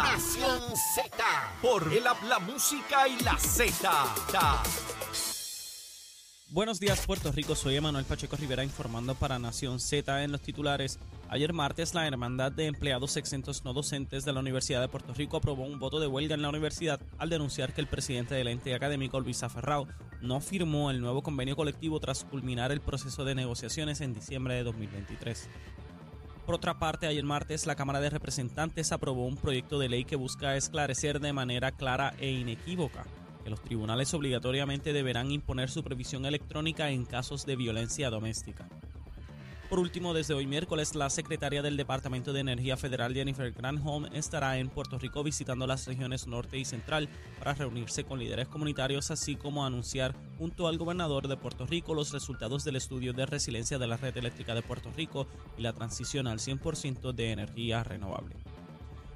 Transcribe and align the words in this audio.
Nación 0.00 0.76
Z 0.94 1.10
por 1.60 1.92
el 1.92 2.06
habla 2.06 2.38
música 2.38 3.08
y 3.08 3.22
la 3.22 3.36
Z. 3.36 3.90
Buenos 6.50 6.78
días 6.78 7.04
Puerto 7.04 7.32
Rico, 7.32 7.56
soy 7.56 7.76
Emanuel 7.76 8.04
Pacheco 8.04 8.36
Rivera 8.36 8.62
informando 8.62 9.16
para 9.16 9.38
Nación 9.38 9.80
Z 9.80 10.22
en 10.22 10.30
los 10.30 10.40
titulares. 10.40 10.98
Ayer 11.28 11.52
martes 11.52 11.94
la 11.94 12.06
Hermandad 12.06 12.52
de 12.52 12.66
Empleados 12.66 13.16
Exentos 13.16 13.64
No 13.64 13.72
Docentes 13.72 14.24
de 14.24 14.32
la 14.32 14.40
Universidad 14.40 14.80
de 14.80 14.88
Puerto 14.88 15.14
Rico 15.14 15.36
aprobó 15.36 15.64
un 15.64 15.78
voto 15.80 15.98
de 15.98 16.06
huelga 16.06 16.36
en 16.36 16.42
la 16.42 16.48
universidad 16.48 17.00
al 17.18 17.30
denunciar 17.30 17.74
que 17.74 17.80
el 17.80 17.86
presidente 17.86 18.34
del 18.34 18.48
ente 18.48 18.74
académico 18.74 19.20
Luis 19.20 19.42
Aferrao 19.42 19.88
no 20.20 20.40
firmó 20.40 20.90
el 20.90 21.00
nuevo 21.00 21.22
convenio 21.22 21.56
colectivo 21.56 22.00
tras 22.00 22.24
culminar 22.24 22.72
el 22.72 22.80
proceso 22.80 23.24
de 23.24 23.34
negociaciones 23.34 24.00
en 24.00 24.14
diciembre 24.14 24.54
de 24.54 24.62
2023. 24.62 25.48
Por 26.48 26.54
otra 26.54 26.78
parte, 26.78 27.06
ayer 27.06 27.24
martes 27.24 27.66
la 27.66 27.74
Cámara 27.74 28.00
de 28.00 28.08
Representantes 28.08 28.90
aprobó 28.90 29.26
un 29.26 29.36
proyecto 29.36 29.78
de 29.78 29.90
ley 29.90 30.06
que 30.06 30.16
busca 30.16 30.56
esclarecer 30.56 31.20
de 31.20 31.34
manera 31.34 31.72
clara 31.72 32.14
e 32.18 32.30
inequívoca 32.30 33.04
que 33.44 33.50
los 33.50 33.60
tribunales 33.60 34.14
obligatoriamente 34.14 34.94
deberán 34.94 35.30
imponer 35.30 35.68
supervisión 35.68 36.24
electrónica 36.24 36.88
en 36.88 37.04
casos 37.04 37.44
de 37.44 37.56
violencia 37.56 38.08
doméstica. 38.08 38.66
Por 39.68 39.80
último, 39.80 40.14
desde 40.14 40.32
hoy 40.32 40.46
miércoles, 40.46 40.94
la 40.94 41.10
secretaria 41.10 41.60
del 41.60 41.76
Departamento 41.76 42.32
de 42.32 42.40
Energía 42.40 42.78
Federal, 42.78 43.12
Jennifer 43.12 43.52
Granholm, 43.52 44.06
estará 44.14 44.56
en 44.56 44.70
Puerto 44.70 44.98
Rico 44.98 45.22
visitando 45.22 45.66
las 45.66 45.86
regiones 45.86 46.26
norte 46.26 46.56
y 46.56 46.64
central 46.64 47.06
para 47.38 47.52
reunirse 47.52 48.04
con 48.04 48.18
líderes 48.18 48.48
comunitarios, 48.48 49.10
así 49.10 49.36
como 49.36 49.66
anunciar 49.66 50.14
junto 50.38 50.68
al 50.68 50.78
gobernador 50.78 51.28
de 51.28 51.36
Puerto 51.36 51.66
Rico 51.66 51.92
los 51.92 52.12
resultados 52.12 52.64
del 52.64 52.76
estudio 52.76 53.12
de 53.12 53.26
resiliencia 53.26 53.78
de 53.78 53.86
la 53.86 53.98
red 53.98 54.16
eléctrica 54.16 54.54
de 54.54 54.62
Puerto 54.62 54.90
Rico 54.96 55.26
y 55.58 55.60
la 55.60 55.74
transición 55.74 56.28
al 56.28 56.38
100% 56.38 57.12
de 57.12 57.32
energía 57.32 57.84
renovable. 57.84 58.36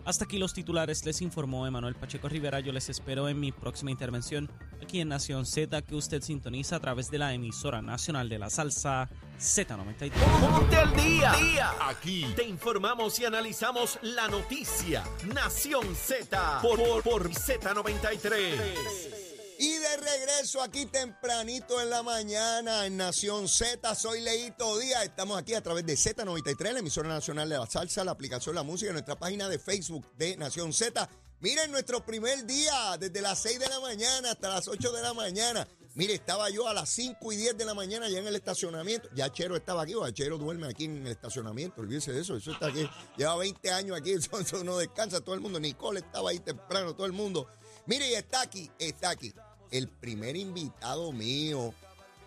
Hasta 0.05 0.25
aquí 0.25 0.37
los 0.37 0.53
titulares, 0.53 1.06
les 1.06 1.23
informó 1.23 1.66
Emanuel 1.66 1.95
Pacheco 1.95 2.28
Rivera. 2.28 2.61
Yo 2.61 2.73
les 2.73 2.91
espero 2.91 3.28
en 3.28 3.41
mi 3.41 3.53
próxima 3.53 3.91
intervención 3.91 4.50
aquí 4.83 5.00
en 5.00 5.09
Nación 5.09 5.47
Z, 5.47 5.81
que 5.81 5.94
usted 5.94 6.20
sintoniza 6.22 6.77
a 6.77 6.81
través 6.81 7.11
de 7.11 7.19
la 7.19 7.33
emisora 7.33 7.81
nacional 7.81 8.28
de 8.28 8.41
la 8.41 8.50
salsa 8.50 9.09
Z93. 9.38 10.12
Ponte 10.41 10.77
al 10.77 10.94
día. 10.94 11.33
Aquí 11.80 12.33
te 12.36 12.44
informamos 12.44 13.19
y 13.19 13.25
analizamos 13.25 13.98
la 14.02 14.28
noticia. 14.28 15.05
Nación 15.34 15.94
Z 15.94 16.61
por, 16.62 16.78
por, 16.78 17.02
por 17.02 17.30
Z93. 17.30 19.22
Y 19.58 19.75
de 19.75 19.97
regreso 19.97 20.60
aquí 20.60 20.86
tempranito 20.86 21.80
en 21.80 21.91
la 21.91 22.03
mañana 22.03 22.84
en 22.84 22.97
Nación 22.97 23.48
Z, 23.48 23.94
soy 23.94 24.20
Leito 24.20 24.77
Díaz. 24.78 25.05
Estamos 25.05 25.38
aquí 25.38 25.55
a 25.55 25.62
través 25.62 25.86
de 25.86 25.94
Z93, 25.94 26.72
la 26.72 26.78
emisora 26.80 27.08
nacional 27.08 27.48
de 27.48 27.58
la 27.58 27.66
salsa, 27.66 28.03
la 28.03 28.10
aplicación 28.10 28.56
La 28.56 28.64
Música, 28.64 28.91
nuestra 28.91 29.16
página 29.16 29.48
de 29.48 29.60
Facebook 29.60 30.05
de 30.16 30.36
Nación 30.36 30.72
Z. 30.72 31.08
Miren 31.38 31.70
nuestro 31.70 32.05
primer 32.05 32.44
día, 32.44 32.97
desde 32.98 33.20
las 33.20 33.38
6 33.41 33.60
de 33.60 33.69
la 33.69 33.78
mañana 33.78 34.33
hasta 34.33 34.48
las 34.48 34.66
8 34.66 34.92
de 34.92 35.03
la 35.03 35.14
mañana. 35.14 35.69
Mire, 35.94 36.14
estaba 36.14 36.48
yo 36.48 36.66
a 36.66 36.72
las 36.72 36.88
5 36.88 37.32
y 37.32 37.36
10 37.36 37.58
de 37.58 37.64
la 37.66 37.74
mañana 37.74 38.08
ya 38.08 38.18
en 38.18 38.26
el 38.26 38.34
estacionamiento. 38.34 39.08
Ya 39.14 39.30
Chero 39.30 39.56
estaba 39.56 39.82
aquí, 39.82 39.94
o 39.94 40.10
Chero 40.10 40.38
duerme 40.38 40.66
aquí 40.66 40.86
en 40.86 41.06
el 41.06 41.12
estacionamiento, 41.12 41.82
olvídese 41.82 42.12
de 42.12 42.22
eso. 42.22 42.36
Eso 42.36 42.52
está 42.52 42.68
aquí, 42.68 42.88
lleva 43.16 43.36
20 43.36 43.70
años 43.70 43.98
aquí, 43.98 44.12
eso, 44.12 44.38
eso 44.40 44.64
no 44.64 44.78
descansa 44.78 45.20
todo 45.20 45.34
el 45.34 45.42
mundo. 45.42 45.60
Nicole 45.60 46.00
estaba 46.00 46.30
ahí 46.30 46.38
temprano, 46.38 46.94
todo 46.94 47.06
el 47.06 47.12
mundo. 47.12 47.46
Mire, 47.86 48.08
y 48.08 48.14
está 48.14 48.40
aquí, 48.42 48.70
está 48.78 49.10
aquí 49.10 49.34
el 49.72 49.88
primer 49.88 50.36
invitado 50.36 51.12
mío 51.12 51.74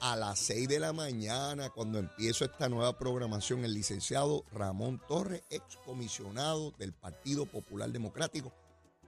a 0.01 0.15
las 0.15 0.39
6 0.39 0.67
de 0.67 0.79
la 0.79 0.93
mañana, 0.93 1.69
cuando 1.69 1.99
empiezo 1.99 2.43
esta 2.43 2.67
nueva 2.67 2.97
programación, 2.97 3.63
el 3.63 3.73
licenciado 3.73 4.43
Ramón 4.51 5.01
Torres, 5.07 5.43
excomisionado 5.49 6.71
del 6.77 6.93
Partido 6.93 7.45
Popular 7.45 7.89
Democrático, 7.91 8.51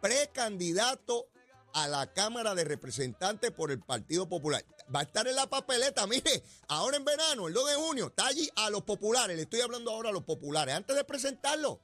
precandidato 0.02 1.28
a 1.74 1.88
la 1.88 2.14
Cámara 2.14 2.56
de 2.56 2.64
Representantes 2.64 3.52
por 3.52 3.72
el 3.72 3.80
Partido 3.80 4.28
Popular. 4.28 4.66
Va 4.94 5.02
a 5.02 5.04
estar 5.04 5.28
en 5.28 5.36
la 5.36 5.50
papeleta, 5.50 6.08
mire, 6.08 6.44
ahora 6.68 6.98
en 6.98 7.06
verano, 7.06 7.48
el 7.48 7.54
2 7.54 7.70
de 7.70 7.76
junio, 7.76 8.08
está 8.08 8.28
allí 8.28 8.50
a 8.56 8.70
los 8.70 8.84
populares, 8.84 9.36
le 9.36 9.44
estoy 9.44 9.62
hablando 9.62 9.92
ahora 9.92 10.10
a 10.10 10.14
los 10.14 10.24
populares, 10.24 10.76
antes 10.76 10.96
de 10.96 11.04
presentarlo. 11.04 11.82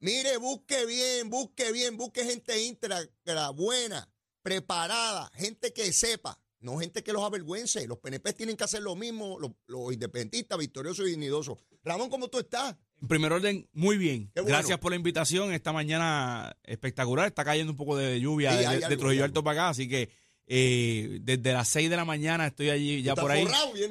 Mire, 0.00 0.36
busque 0.36 0.86
bien, 0.86 1.28
busque 1.28 1.72
bien, 1.72 1.96
busque 1.96 2.24
gente 2.24 2.62
íntegra, 2.62 3.04
buena, 3.50 4.08
preparada, 4.42 5.30
gente 5.34 5.72
que 5.72 5.92
sepa, 5.92 6.38
no 6.60 6.78
gente 6.78 7.02
que 7.02 7.12
los 7.12 7.22
avergüence. 7.22 7.86
Los 7.86 7.98
PNP 7.98 8.32
tienen 8.32 8.56
que 8.56 8.64
hacer 8.64 8.82
lo 8.82 8.94
mismo, 8.94 9.38
los, 9.66 9.92
independentistas, 9.92 10.58
victoriosos 10.58 11.06
y 11.06 11.10
dignidosos. 11.10 11.58
Ramón, 11.82 12.10
¿cómo 12.10 12.28
tú 12.28 12.38
estás? 12.38 12.76
En 13.00 13.08
primer 13.08 13.32
orden, 13.32 13.68
muy 13.72 13.96
bien. 13.96 14.30
Gracias 14.34 14.78
por 14.78 14.90
la 14.90 14.96
invitación. 14.96 15.52
Esta 15.52 15.72
mañana 15.72 16.56
espectacular. 16.64 17.28
Está 17.28 17.44
cayendo 17.44 17.72
un 17.72 17.76
poco 17.76 17.96
de 17.96 18.20
lluvia 18.20 18.54
de, 18.56 18.96
Trujillo 18.96 19.24
Alto 19.24 19.44
para 19.44 19.60
acá, 19.62 19.68
así 19.70 19.88
que 19.88 20.10
eh, 20.50 21.18
desde 21.20 21.52
las 21.52 21.68
6 21.68 21.90
de 21.90 21.96
la 21.96 22.04
mañana 22.04 22.46
estoy 22.46 22.70
allí 22.70 23.02
ya 23.02 23.14
por 23.14 23.30
ahí. 23.30 23.46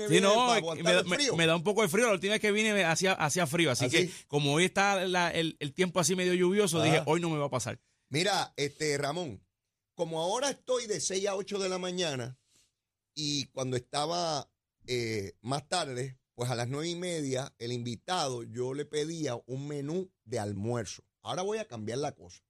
sí, 0.09 0.19
no, 0.19 0.75
me, 1.35 1.45
da 1.45 1.55
un 1.55 1.63
poco 1.63 1.83
de 1.83 1.87
frío. 1.87 2.07
La 2.07 2.13
última 2.13 2.33
vez 2.33 2.41
que 2.41 2.51
vine 2.51 2.83
hacía, 2.83 3.13
hacía 3.13 3.47
frío. 3.47 3.71
Así, 3.71 3.89
que 3.89 4.09
como 4.27 4.53
hoy 4.53 4.65
está 4.65 5.01
el, 5.31 5.73
tiempo 5.73 5.99
así 5.99 6.15
medio 6.15 6.33
lluvioso, 6.33 6.81
dije, 6.81 7.01
hoy 7.05 7.21
no 7.21 7.29
me 7.29 7.37
va 7.37 7.45
a 7.45 7.51
pasar. 7.51 7.79
Mira, 8.09 8.53
este 8.57 8.97
Ramón, 8.97 9.41
como 9.93 10.21
ahora 10.21 10.49
estoy 10.49 10.87
de 10.87 10.99
6 10.99 11.27
a 11.27 11.35
8 11.35 11.59
de 11.59 11.69
la 11.69 11.77
mañana 11.77 12.37
y 13.13 13.45
cuando 13.47 13.77
estaba 13.77 14.49
eh, 14.87 15.33
más 15.41 15.67
tarde, 15.67 16.17
pues 16.37 16.51
a 16.51 16.55
las 16.55 16.67
9 16.67 16.87
y 16.87 16.95
media, 16.95 17.51
el 17.57 17.71
invitado, 17.71 18.43
yo 18.43 18.75
le 18.75 18.85
pedía 18.85 19.41
un 19.47 19.67
menú 19.67 20.11
de 20.23 20.37
almuerzo. 20.37 21.01
Ahora 21.23 21.41
voy 21.41 21.57
a 21.57 21.67
cambiar 21.67 21.97
la 21.97 22.11
cosa. 22.11 22.43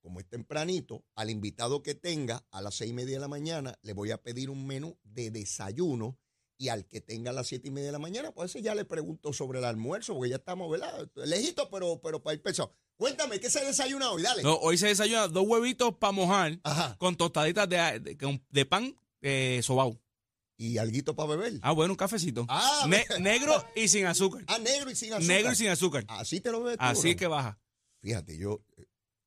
Como 0.00 0.20
es 0.20 0.28
tempranito, 0.28 1.04
al 1.16 1.30
invitado 1.30 1.82
que 1.82 1.96
tenga 1.96 2.46
a 2.52 2.62
las 2.62 2.76
6 2.76 2.92
y 2.92 2.94
media 2.94 3.16
de 3.16 3.20
la 3.20 3.26
mañana, 3.26 3.76
le 3.82 3.92
voy 3.92 4.12
a 4.12 4.22
pedir 4.22 4.50
un 4.50 4.64
menú 4.68 4.96
de 5.02 5.32
desayuno 5.32 6.16
y 6.58 6.68
al 6.68 6.86
que 6.86 7.00
tenga 7.00 7.32
a 7.32 7.34
las 7.34 7.48
7 7.48 7.66
y 7.66 7.70
media 7.72 7.86
de 7.86 7.92
la 7.94 7.98
mañana, 7.98 8.30
pues 8.30 8.52
ese 8.52 8.62
ya 8.62 8.76
le 8.76 8.84
pregunto 8.84 9.32
sobre 9.32 9.58
el 9.58 9.64
almuerzo, 9.64 10.14
porque 10.14 10.30
ya 10.30 10.36
estamos, 10.36 10.70
¿verdad? 10.70 11.10
Lejito, 11.16 11.68
pero, 11.70 12.00
pero 12.00 12.22
para 12.22 12.34
ir 12.34 12.42
pensado. 12.42 12.72
Cuéntame, 12.96 13.40
¿qué 13.40 13.50
se 13.50 13.64
desayuna 13.64 14.12
hoy? 14.12 14.22
Dale. 14.22 14.44
No, 14.44 14.54
hoy 14.58 14.78
se 14.78 14.86
desayuna 14.86 15.26
dos 15.26 15.44
huevitos 15.44 15.96
para 15.96 16.12
mojar 16.12 16.60
con 16.98 17.16
tostaditas 17.16 17.68
de, 17.68 18.16
de, 18.48 18.64
pan 18.64 18.96
eh, 19.22 19.58
sobao. 19.64 20.00
¿Y 20.56 20.78
alguito 20.78 21.16
para 21.16 21.30
beber? 21.30 21.54
Ah, 21.62 21.72
bueno, 21.72 21.92
un 21.92 21.96
cafecito. 21.96 22.46
Ah, 22.48 22.86
negro 23.20 23.52
y 23.74 23.88
sin 23.88 24.06
azúcar. 24.06 24.44
Ah, 24.46 24.58
negro 24.58 24.90
y 24.90 24.94
sin 24.94 25.12
azúcar. 25.12 25.28
Negro 25.28 25.52
y 25.52 25.56
sin 25.56 25.68
azúcar. 25.68 26.04
Así 26.08 26.40
te 26.40 26.52
lo 26.52 26.62
ves 26.62 26.78
tú, 26.78 26.84
Así 26.84 27.16
que 27.16 27.26
baja. 27.26 27.58
Fíjate, 28.00 28.36
yo, 28.38 28.62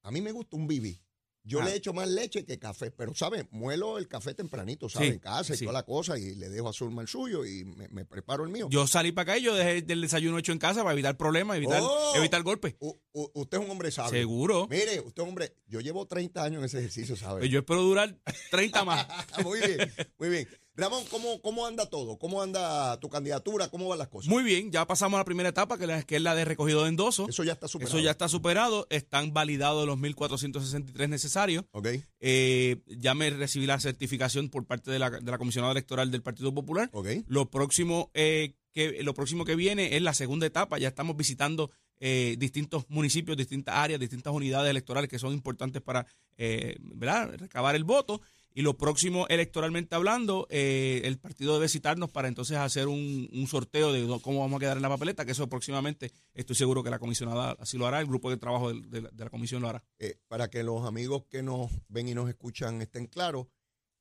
a 0.03 0.11
mí 0.11 0.21
me 0.21 0.31
gusta 0.31 0.55
un 0.55 0.67
bibi. 0.67 1.01
Yo 1.47 1.61
le 1.61 1.71
ah. 1.71 1.75
echo 1.75 1.93
más 1.93 2.09
leche 2.09 2.43
que 2.43 2.59
café, 2.59 2.91
pero, 2.91 3.16
¿sabes? 3.16 3.45
Muelo 3.51 3.97
el 3.97 4.09
café 4.09 4.33
tempranito, 4.33 4.89
¿sabes? 4.89 5.13
en 5.13 5.19
casa 5.19 5.55
y 5.55 5.57
toda 5.57 5.71
la 5.71 5.83
cosa, 5.83 6.19
y 6.19 6.35
le 6.35 6.49
dejo 6.49 6.67
a 6.67 6.73
Zulma 6.73 7.01
el 7.01 7.07
suyo 7.07 7.45
y 7.45 7.63
me, 7.63 8.03
preparo 8.03 8.43
el 8.43 8.49
mío. 8.49 8.67
Yo 8.69 8.85
salí 8.85 9.13
para 9.13 9.31
acá 9.31 9.39
y 9.39 9.43
yo 9.43 9.55
dejé 9.55 9.85
el 9.87 10.01
desayuno 10.01 10.37
hecho 10.37 10.51
en 10.51 10.59
casa 10.59 10.81
para 10.81 10.91
evitar 10.91 11.16
problemas, 11.16 11.55
evitar, 11.55 11.79
oh. 11.81 12.16
evitar 12.16 12.43
golpes. 12.43 12.75
usted 13.13 13.57
es 13.59 13.63
un 13.63 13.71
hombre 13.71 13.91
sabio. 13.91 14.11
Seguro. 14.11 14.67
Mire, 14.69 14.99
usted 14.99 15.21
es 15.21 15.23
un 15.23 15.29
hombre. 15.29 15.55
Yo 15.67 15.79
llevo 15.79 16.05
30 16.05 16.43
años 16.43 16.59
en 16.59 16.66
ese 16.66 16.79
ejercicio, 16.79 17.16
¿sabes? 17.16 17.39
Pues 17.39 17.49
yo 17.49 17.59
espero 17.59 17.81
durar 17.81 18.13
30 18.51 18.83
más. 18.83 19.07
muy 19.43 19.59
bien, 19.59 19.93
muy 20.19 20.29
bien. 20.29 20.49
Ramón, 20.77 21.03
¿cómo, 21.09 21.41
¿cómo 21.41 21.65
anda 21.65 21.88
todo? 21.88 22.19
¿Cómo 22.19 22.39
anda 22.39 22.99
tu 22.99 23.09
candidatura? 23.09 23.67
¿Cómo 23.69 23.88
van 23.88 23.97
las 23.97 24.09
cosas? 24.09 24.29
Muy 24.29 24.43
bien, 24.43 24.71
ya 24.71 24.85
pasamos 24.85 25.17
a 25.17 25.21
la 25.21 25.25
primera 25.25 25.49
etapa, 25.49 25.75
que, 25.79 26.15
es 26.15 26.21
la 26.21 26.35
de 26.35 26.45
recogido 26.45 26.83
de 26.83 26.89
endoso. 26.89 27.27
Eso 27.27 27.43
ya 27.43 27.53
está 27.53 27.67
superado. 27.67 27.97
Eso 27.97 28.05
ya 28.05 28.11
está 28.11 28.29
superado. 28.29 28.85
Están 28.91 29.33
validados 29.33 29.87
los 29.87 29.97
1.463 29.97 31.09
necesarios. 31.09 31.66
Ok. 31.71 31.87
Eh, 32.19 32.77
ya 32.85 33.16
me 33.16 33.31
recibí 33.31 33.66
la 33.66 33.79
certificación 33.79 34.49
por 34.49 34.66
parte 34.66 34.91
de 34.91 34.99
la, 34.99 35.09
de 35.09 35.31
la 35.31 35.39
comisionada 35.39 35.71
electoral 35.71 36.11
del 36.11 36.21
Partido 36.21 36.53
Popular. 36.53 36.91
Ok. 36.93 37.07
Lo 37.25 37.49
próximo, 37.49 38.11
eh, 38.13 38.53
que, 38.71 39.01
lo 39.01 39.16
próximo 39.16 39.45
que 39.45 39.55
viene 39.55 39.95
es 39.95 40.03
la 40.03 40.13
segunda 40.13 40.45
etapa. 40.45 40.77
Ya 40.77 40.89
estamos 40.89 41.17
visitando 41.17 41.71
eh, 41.99 42.35
distintos 42.37 42.85
municipios, 42.89 43.35
distintas 43.35 43.73
áreas, 43.73 43.99
distintas 43.99 44.31
unidades 44.31 44.69
electorales 44.69 45.09
que 45.09 45.17
son 45.17 45.34
importantes 45.34 45.81
para 45.81 46.05
¿verdad? 46.37 47.34
recabar 47.35 47.75
el 47.75 47.84
voto. 47.84 48.22
Y 48.57 48.63
lo 48.63 48.75
próximo, 48.75 49.27
electoralmente 49.29 49.93
hablando, 49.93 50.47
eh, 50.49 51.01
el 51.03 51.19
partido 51.19 51.53
debe 51.53 51.69
citarnos 51.69 52.09
para 52.09 52.27
entonces 52.27 52.57
hacer 52.57 52.87
un, 52.87 53.45
sorteo 53.47 53.93
de 53.93 54.19
cómo 54.23 54.39
vamos 54.39 54.57
a 54.57 54.59
quedar 54.61 54.77
en 54.77 54.81
la 54.81 54.89
papeleta, 54.89 55.25
que 55.25 55.33
eso 55.33 55.47
próximamente 55.47 56.11
estoy 56.33 56.55
seguro 56.55 56.81
que 56.81 56.89
la 56.89 56.97
comisionada 56.97 57.55
así 57.59 57.77
lo 57.77 57.85
hará, 57.85 57.99
el 57.99 58.07
grupo 58.07 58.31
de 58.31 58.37
trabajo 58.37 58.73
de, 58.73 59.11
la, 59.15 59.29
comisión 59.29 59.61
lo 59.61 59.69
hará. 59.69 59.83
Eh, 59.99 60.17
para 60.27 60.49
que 60.49 60.63
los 60.63 60.87
amigos 60.87 61.25
que 61.29 61.43
nos 61.43 61.69
ven 61.87 62.07
y 62.07 62.15
nos 62.15 62.29
escuchan 62.29 62.81
estén 62.81 63.05
claros, 63.05 63.45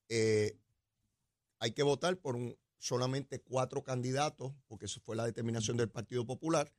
eh, 0.08 0.56
hay 1.58 1.72
que 1.72 1.82
votar 1.82 2.16
por 2.16 2.34
un, 2.34 2.56
solamente 2.78 3.42
cuatro 3.42 3.82
candidatos, 3.84 4.54
porque 4.68 4.86
eso 4.86 5.02
fue 5.04 5.16
la 5.16 5.26
determinación 5.26 5.76
del 5.76 5.90
Partido 5.90 6.24
Popular, 6.24 6.72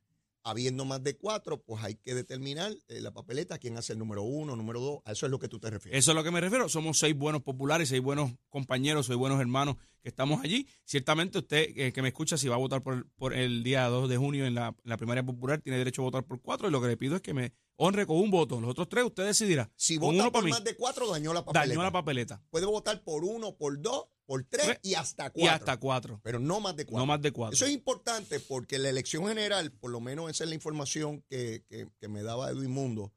habiendo 0.48 0.84
más 0.84 1.02
de 1.02 1.16
cuatro, 1.16 1.62
pues 1.62 1.84
hay 1.84 1.96
que 1.96 2.14
determinar 2.14 2.72
eh, 2.88 3.00
la 3.00 3.12
papeleta, 3.12 3.58
quién 3.58 3.76
hace 3.76 3.92
el 3.92 3.98
número 3.98 4.22
uno, 4.22 4.56
número 4.56 4.80
dos. 4.80 5.00
A 5.04 5.12
eso 5.12 5.26
es 5.26 5.30
lo 5.30 5.38
que 5.38 5.48
tú 5.48 5.58
te 5.58 5.68
refieres. 5.70 5.98
Eso 5.98 6.12
es 6.12 6.14
lo 6.14 6.24
que 6.24 6.30
me 6.30 6.40
refiero. 6.40 6.68
Somos 6.68 6.98
seis 6.98 7.14
buenos 7.16 7.42
populares, 7.42 7.90
seis 7.90 8.02
buenos 8.02 8.32
compañeros, 8.48 9.06
seis 9.06 9.18
buenos 9.18 9.40
hermanos 9.40 9.76
que 10.02 10.08
estamos 10.08 10.42
allí. 10.42 10.66
Ciertamente 10.84 11.38
usted 11.38 11.68
eh, 11.76 11.92
que 11.92 12.02
me 12.02 12.08
escucha, 12.08 12.38
si 12.38 12.48
va 12.48 12.54
a 12.54 12.58
votar 12.58 12.82
por, 12.82 13.08
por 13.16 13.34
el 13.34 13.62
día 13.62 13.86
2 13.88 14.08
de 14.08 14.16
junio 14.16 14.46
en 14.46 14.54
la, 14.54 14.68
en 14.68 14.90
la 14.90 14.96
primaria 14.96 15.22
popular, 15.22 15.60
tiene 15.60 15.78
derecho 15.78 16.02
a 16.02 16.06
votar 16.06 16.24
por 16.24 16.40
cuatro. 16.40 16.68
Y 16.68 16.70
lo 16.70 16.80
que 16.80 16.88
le 16.88 16.96
pido 16.96 17.16
es 17.16 17.22
que 17.22 17.34
me 17.34 17.52
honre 17.76 18.06
con 18.06 18.16
un 18.16 18.30
voto. 18.30 18.60
Los 18.60 18.70
otros 18.70 18.88
tres 18.88 19.04
usted 19.04 19.26
decidirá. 19.26 19.70
Si 19.76 19.98
vota 19.98 20.14
uno 20.14 20.32
por 20.32 20.44
mí. 20.44 20.50
más 20.50 20.64
de 20.64 20.74
cuatro, 20.76 21.10
dañó 21.10 21.32
la 21.32 21.44
papeleta. 21.44 21.68
Dañó 21.68 21.82
la 21.82 21.92
papeleta. 21.92 22.42
Puede 22.50 22.66
votar 22.66 23.02
por 23.04 23.24
uno, 23.24 23.56
por 23.56 23.80
dos, 23.80 24.06
por 24.28 24.44
tres 24.44 24.66
Pues, 24.66 24.78
y 24.82 24.92
hasta 24.94 25.30
cuatro. 25.30 25.42
Y 25.42 25.46
hasta 25.48 25.76
cuatro. 25.78 26.20
Pero 26.22 26.38
no 26.38 26.60
más 26.60 26.76
de 26.76 26.84
cuatro. 26.84 26.98
No 26.98 27.06
más 27.06 27.22
de 27.22 27.32
cuatro. 27.32 27.54
Eso 27.54 27.64
es 27.64 27.72
importante 27.72 28.38
porque 28.40 28.78
la 28.78 28.90
elección 28.90 29.26
general, 29.26 29.72
por 29.72 29.90
lo 29.90 30.00
menos 30.00 30.30
esa 30.30 30.44
es 30.44 30.50
la 30.50 30.54
información 30.54 31.24
que, 31.30 31.62
que- 31.70 31.88
que 31.98 32.08
me 32.08 32.22
daba 32.22 32.50
Edwin 32.50 32.70
Mundo, 32.70 33.10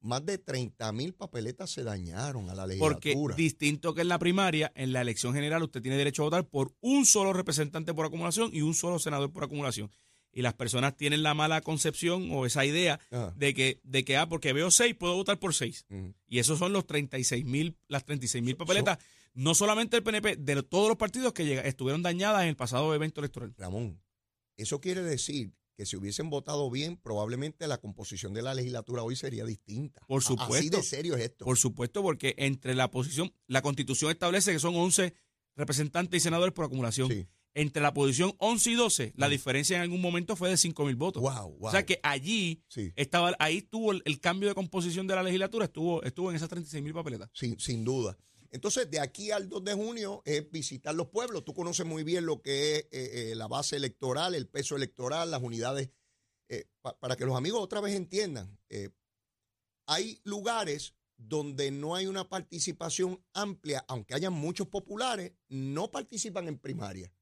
más 0.00 0.26
de 0.26 0.38
30 0.38 0.90
mil 0.92 1.12
papeletas 1.14 1.70
se 1.70 1.84
dañaron 1.84 2.50
a 2.50 2.54
la 2.56 2.66
Porque 2.80 3.10
legislatura. 3.10 3.36
distinto 3.36 3.94
que 3.94 4.00
en 4.00 4.08
la 4.08 4.18
primaria, 4.18 4.72
en 4.74 4.92
la 4.92 5.02
elección 5.02 5.34
general 5.34 5.62
usted 5.62 5.82
tiene 5.82 5.96
derecho 5.96 6.22
a 6.22 6.24
votar 6.24 6.48
por 6.48 6.74
un 6.80 7.06
solo 7.06 7.32
representante 7.32 7.94
por 7.94 8.06
acumulación 8.06 8.50
y 8.52 8.62
un 8.62 8.74
solo 8.74 8.98
senador 8.98 9.30
por 9.30 9.44
acumulación. 9.44 9.88
Y 10.32 10.42
las 10.42 10.54
personas 10.54 10.96
tienen 10.96 11.22
la 11.22 11.34
mala 11.34 11.60
concepción 11.60 12.30
o 12.32 12.46
esa 12.46 12.64
idea 12.64 12.98
Ajá. 13.10 13.32
de 13.36 13.52
que, 13.54 13.80
de 13.84 14.04
que 14.04 14.16
ah, 14.16 14.28
porque 14.28 14.52
veo 14.52 14.70
seis, 14.70 14.94
puedo 14.96 15.14
votar 15.14 15.38
por 15.38 15.54
seis. 15.54 15.84
Y 16.28 16.38
esos 16.40 16.58
son 16.58 16.72
los 16.72 16.86
36 16.86 17.44
mil, 17.44 17.76
las 17.88 18.04
36 18.04 18.42
mil 18.42 18.56
papeletas, 18.56 18.98
no 19.34 19.54
solamente 19.54 19.96
del 19.96 20.02
PNP, 20.02 20.36
de 20.36 20.62
todos 20.62 20.88
los 20.88 20.96
partidos 20.96 21.32
que 21.32 21.44
llega- 21.44 21.62
estuvieron 21.62 22.02
dañadas 22.02 22.42
en 22.42 22.48
el 22.48 22.56
pasado 22.56 22.94
evento 22.94 23.20
electoral. 23.20 23.54
Ramón, 23.56 24.00
eso 24.56 24.80
quiere 24.80 25.02
decir 25.02 25.52
que 25.76 25.86
si 25.86 25.96
hubiesen 25.96 26.28
votado 26.28 26.70
bien, 26.70 26.96
probablemente 26.98 27.66
la 27.66 27.78
composición 27.78 28.34
de 28.34 28.42
la 28.42 28.52
legislatura 28.54 29.02
hoy 29.02 29.16
sería 29.16 29.44
distinta. 29.46 30.02
Por 30.06 30.22
A- 30.22 30.24
Así 30.26 30.36
supuesto. 30.36 30.76
de 30.76 30.82
serio 30.82 31.16
es 31.16 31.22
esto. 31.22 31.44
Por 31.46 31.56
supuesto, 31.56 32.02
porque 32.02 32.34
entre 32.36 32.74
la 32.74 32.90
posición, 32.90 33.32
la 33.46 33.62
constitución 33.62 34.10
establece 34.10 34.52
que 34.52 34.58
son 34.58 34.74
11 34.76 35.14
representantes 35.56 36.18
y 36.18 36.20
senadores 36.22 36.52
por 36.52 36.64
acumulación. 36.66 37.08
Sí. 37.08 37.26
Entre 37.54 37.82
la 37.82 37.92
posición 37.92 38.32
11 38.38 38.70
y 38.70 38.74
12, 38.74 39.12
la 39.16 39.26
Mm. 39.26 39.30
diferencia 39.30 39.76
en 39.76 39.82
algún 39.82 40.00
momento 40.00 40.36
fue 40.36 40.50
de 40.50 40.56
5 40.56 40.84
mil 40.84 40.94
votos. 40.94 41.20
Wow, 41.22 41.56
wow. 41.58 41.68
O 41.68 41.70
sea 41.70 41.84
que 41.84 41.98
allí 42.02 42.62
Sí, 42.68 42.92
estaba, 42.94 43.34
ahí 43.40 43.58
estuvo 43.58 43.90
el, 43.92 44.02
el 44.04 44.20
cambio 44.20 44.48
de 44.48 44.54
composición 44.54 45.06
de 45.08 45.16
la 45.16 45.22
legislatura, 45.24 45.64
estuvo, 45.64 46.02
estuvo 46.04 46.30
en 46.30 46.36
esas 46.36 46.48
36 46.48 46.82
mil 46.84 46.94
papeletas. 46.94 47.28
sin, 47.32 47.58
sin 47.58 47.84
duda. 47.84 48.16
Entonces, 48.50 48.90
de 48.90 49.00
aquí 49.00 49.30
al 49.30 49.48
2 49.48 49.64
de 49.64 49.74
junio 49.74 50.22
es 50.24 50.50
visitar 50.50 50.94
los 50.94 51.08
pueblos. 51.08 51.44
Tú 51.44 51.54
conoces 51.54 51.86
muy 51.86 52.02
bien 52.02 52.26
lo 52.26 52.42
que 52.42 52.76
es 52.76 52.78
eh, 52.90 53.30
eh, 53.30 53.34
la 53.36 53.46
base 53.46 53.76
electoral, 53.76 54.34
el 54.34 54.48
peso 54.48 54.76
electoral, 54.76 55.30
las 55.30 55.42
unidades. 55.42 55.90
Eh, 56.48 56.68
pa- 56.80 56.98
para 56.98 57.14
que 57.16 57.24
los 57.26 57.36
amigos 57.36 57.60
otra 57.62 57.80
vez 57.80 57.94
entiendan, 57.94 58.58
hay 59.86 60.20
lugares 60.24 60.94
donde 61.16 61.70
no 61.70 61.94
hay 61.94 62.06
una 62.06 62.28
participación 62.28 63.22
amplia, 63.34 63.84
aunque 63.88 64.14
hayan 64.14 64.32
muchos 64.32 64.68
populares, 64.68 65.32
no 65.48 65.90
participan 65.90 66.48
en 66.48 66.58
primaria. 66.58 67.12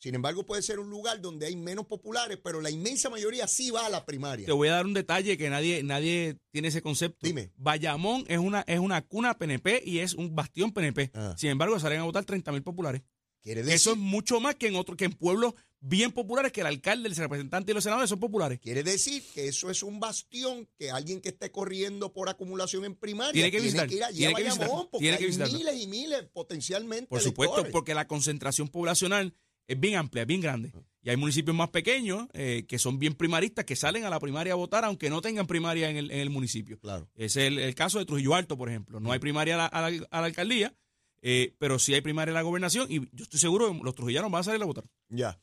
Sin 0.00 0.14
embargo, 0.14 0.46
puede 0.46 0.62
ser 0.62 0.80
un 0.80 0.88
lugar 0.88 1.20
donde 1.20 1.44
hay 1.46 1.56
menos 1.56 1.86
populares, 1.86 2.38
pero 2.42 2.62
la 2.62 2.70
inmensa 2.70 3.10
mayoría 3.10 3.46
sí 3.46 3.70
va 3.70 3.84
a 3.84 3.90
la 3.90 4.06
primaria. 4.06 4.46
Te 4.46 4.52
voy 4.52 4.68
a 4.68 4.72
dar 4.72 4.86
un 4.86 4.94
detalle 4.94 5.36
que 5.36 5.50
nadie, 5.50 5.82
nadie 5.82 6.38
tiene 6.50 6.68
ese 6.68 6.80
concepto. 6.80 7.26
Dime. 7.26 7.52
Bayamón 7.56 8.24
es 8.26 8.38
una, 8.38 8.62
es 8.62 8.78
una 8.78 9.02
cuna 9.02 9.36
PNP 9.36 9.82
y 9.84 9.98
es 9.98 10.14
un 10.14 10.34
bastión 10.34 10.72
PNP. 10.72 11.10
Ah. 11.12 11.34
Sin 11.36 11.50
embargo, 11.50 11.78
salen 11.78 12.00
a 12.00 12.04
votar 12.04 12.24
30 12.24 12.50
mil 12.50 12.62
populares. 12.62 13.02
Quiere 13.42 13.62
decir, 13.62 13.74
Eso 13.74 13.92
es 13.92 13.98
mucho 13.98 14.40
más 14.40 14.54
que 14.54 14.68
en 14.68 14.76
otro, 14.76 14.96
que 14.96 15.04
en 15.04 15.12
pueblos 15.12 15.54
bien 15.80 16.12
populares, 16.12 16.50
que 16.52 16.62
el 16.62 16.66
alcalde, 16.66 17.08
el 17.08 17.16
representante 17.16 17.72
y 17.72 17.74
los 17.74 17.84
senadores 17.84 18.08
son 18.08 18.20
populares. 18.20 18.58
Quiere 18.58 18.82
decir 18.82 19.22
que 19.34 19.48
eso 19.48 19.70
es 19.70 19.82
un 19.82 20.00
bastión 20.00 20.66
que 20.78 20.90
alguien 20.90 21.20
que 21.20 21.30
esté 21.30 21.50
corriendo 21.50 22.12
por 22.12 22.28
acumulación 22.28 22.84
en 22.84 22.94
primaria 22.94 23.32
Tiene 23.32 23.50
que 23.50 23.60
visitar, 23.60 23.90
ir 23.90 24.04
allí 24.04 24.18
tiene 24.18 24.32
a 24.32 24.36
que 24.36 24.42
Bayamón, 24.44 24.58
visitarlo, 24.60 24.90
porque 24.90 25.02
tiene 25.04 25.18
que 25.18 25.42
hay 25.42 25.52
miles 25.52 25.82
y 25.82 25.86
miles 25.86 26.22
potencialmente 26.32 27.06
Por 27.06 27.20
supuesto, 27.20 27.56
electores. 27.56 27.72
porque 27.72 27.94
la 27.94 28.06
concentración 28.06 28.68
poblacional 28.68 29.34
es 29.72 29.80
bien 29.80 29.96
amplia, 29.96 30.24
bien 30.24 30.40
grande. 30.40 30.72
Y 31.02 31.08
hay 31.10 31.16
municipios 31.16 31.56
más 31.56 31.70
pequeños 31.70 32.28
eh, 32.34 32.66
que 32.68 32.78
son 32.78 32.98
bien 32.98 33.14
primaristas, 33.14 33.64
que 33.64 33.74
salen 33.76 34.04
a 34.04 34.10
la 34.10 34.20
primaria 34.20 34.52
a 34.52 34.56
votar, 34.56 34.84
aunque 34.84 35.08
no 35.08 35.22
tengan 35.22 35.46
primaria 35.46 35.88
en 35.88 35.96
el, 35.96 36.10
en 36.10 36.20
el 36.20 36.28
municipio. 36.30 36.78
Claro. 36.78 37.08
Ese 37.14 37.46
es 37.46 37.52
el, 37.52 37.58
el 37.58 37.74
caso 37.74 37.98
de 37.98 38.04
Trujillo 38.04 38.34
Alto, 38.34 38.58
por 38.58 38.68
ejemplo. 38.68 39.00
No 39.00 39.10
hay 39.12 39.18
primaria 39.18 39.54
a 39.54 39.58
la, 39.58 39.66
a 39.66 39.90
la- 39.90 40.06
a 40.10 40.20
la 40.20 40.26
alcaldía, 40.26 40.74
eh, 41.22 41.54
pero 41.58 41.78
sí 41.78 41.94
hay 41.94 42.00
primaria 42.02 42.32
a 42.32 42.34
la 42.34 42.42
gobernación 42.42 42.86
y 42.90 43.00
yo 43.16 43.22
estoy 43.24 43.40
seguro 43.40 43.72
que 43.72 43.80
los 43.82 43.94
trujillanos 43.94 44.30
van 44.30 44.40
a 44.40 44.44
salir 44.44 44.62
a 44.62 44.66
votar. 44.66 44.84
Ya. 45.08 45.40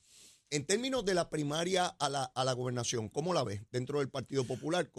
En 0.50 0.66
términos 0.66 1.04
de 1.04 1.14
la 1.16 1.30
primaria 1.30 1.88
a 1.88 2.08
la, 2.10 2.24
a 2.24 2.44
la 2.46 2.54
gobernación, 2.54 3.10
¿cómo 3.10 3.34
la 3.34 3.44
ves 3.44 3.62
dentro 3.72 4.00
del 4.00 4.10
Partido 4.10 4.44
Popular? 4.46 4.90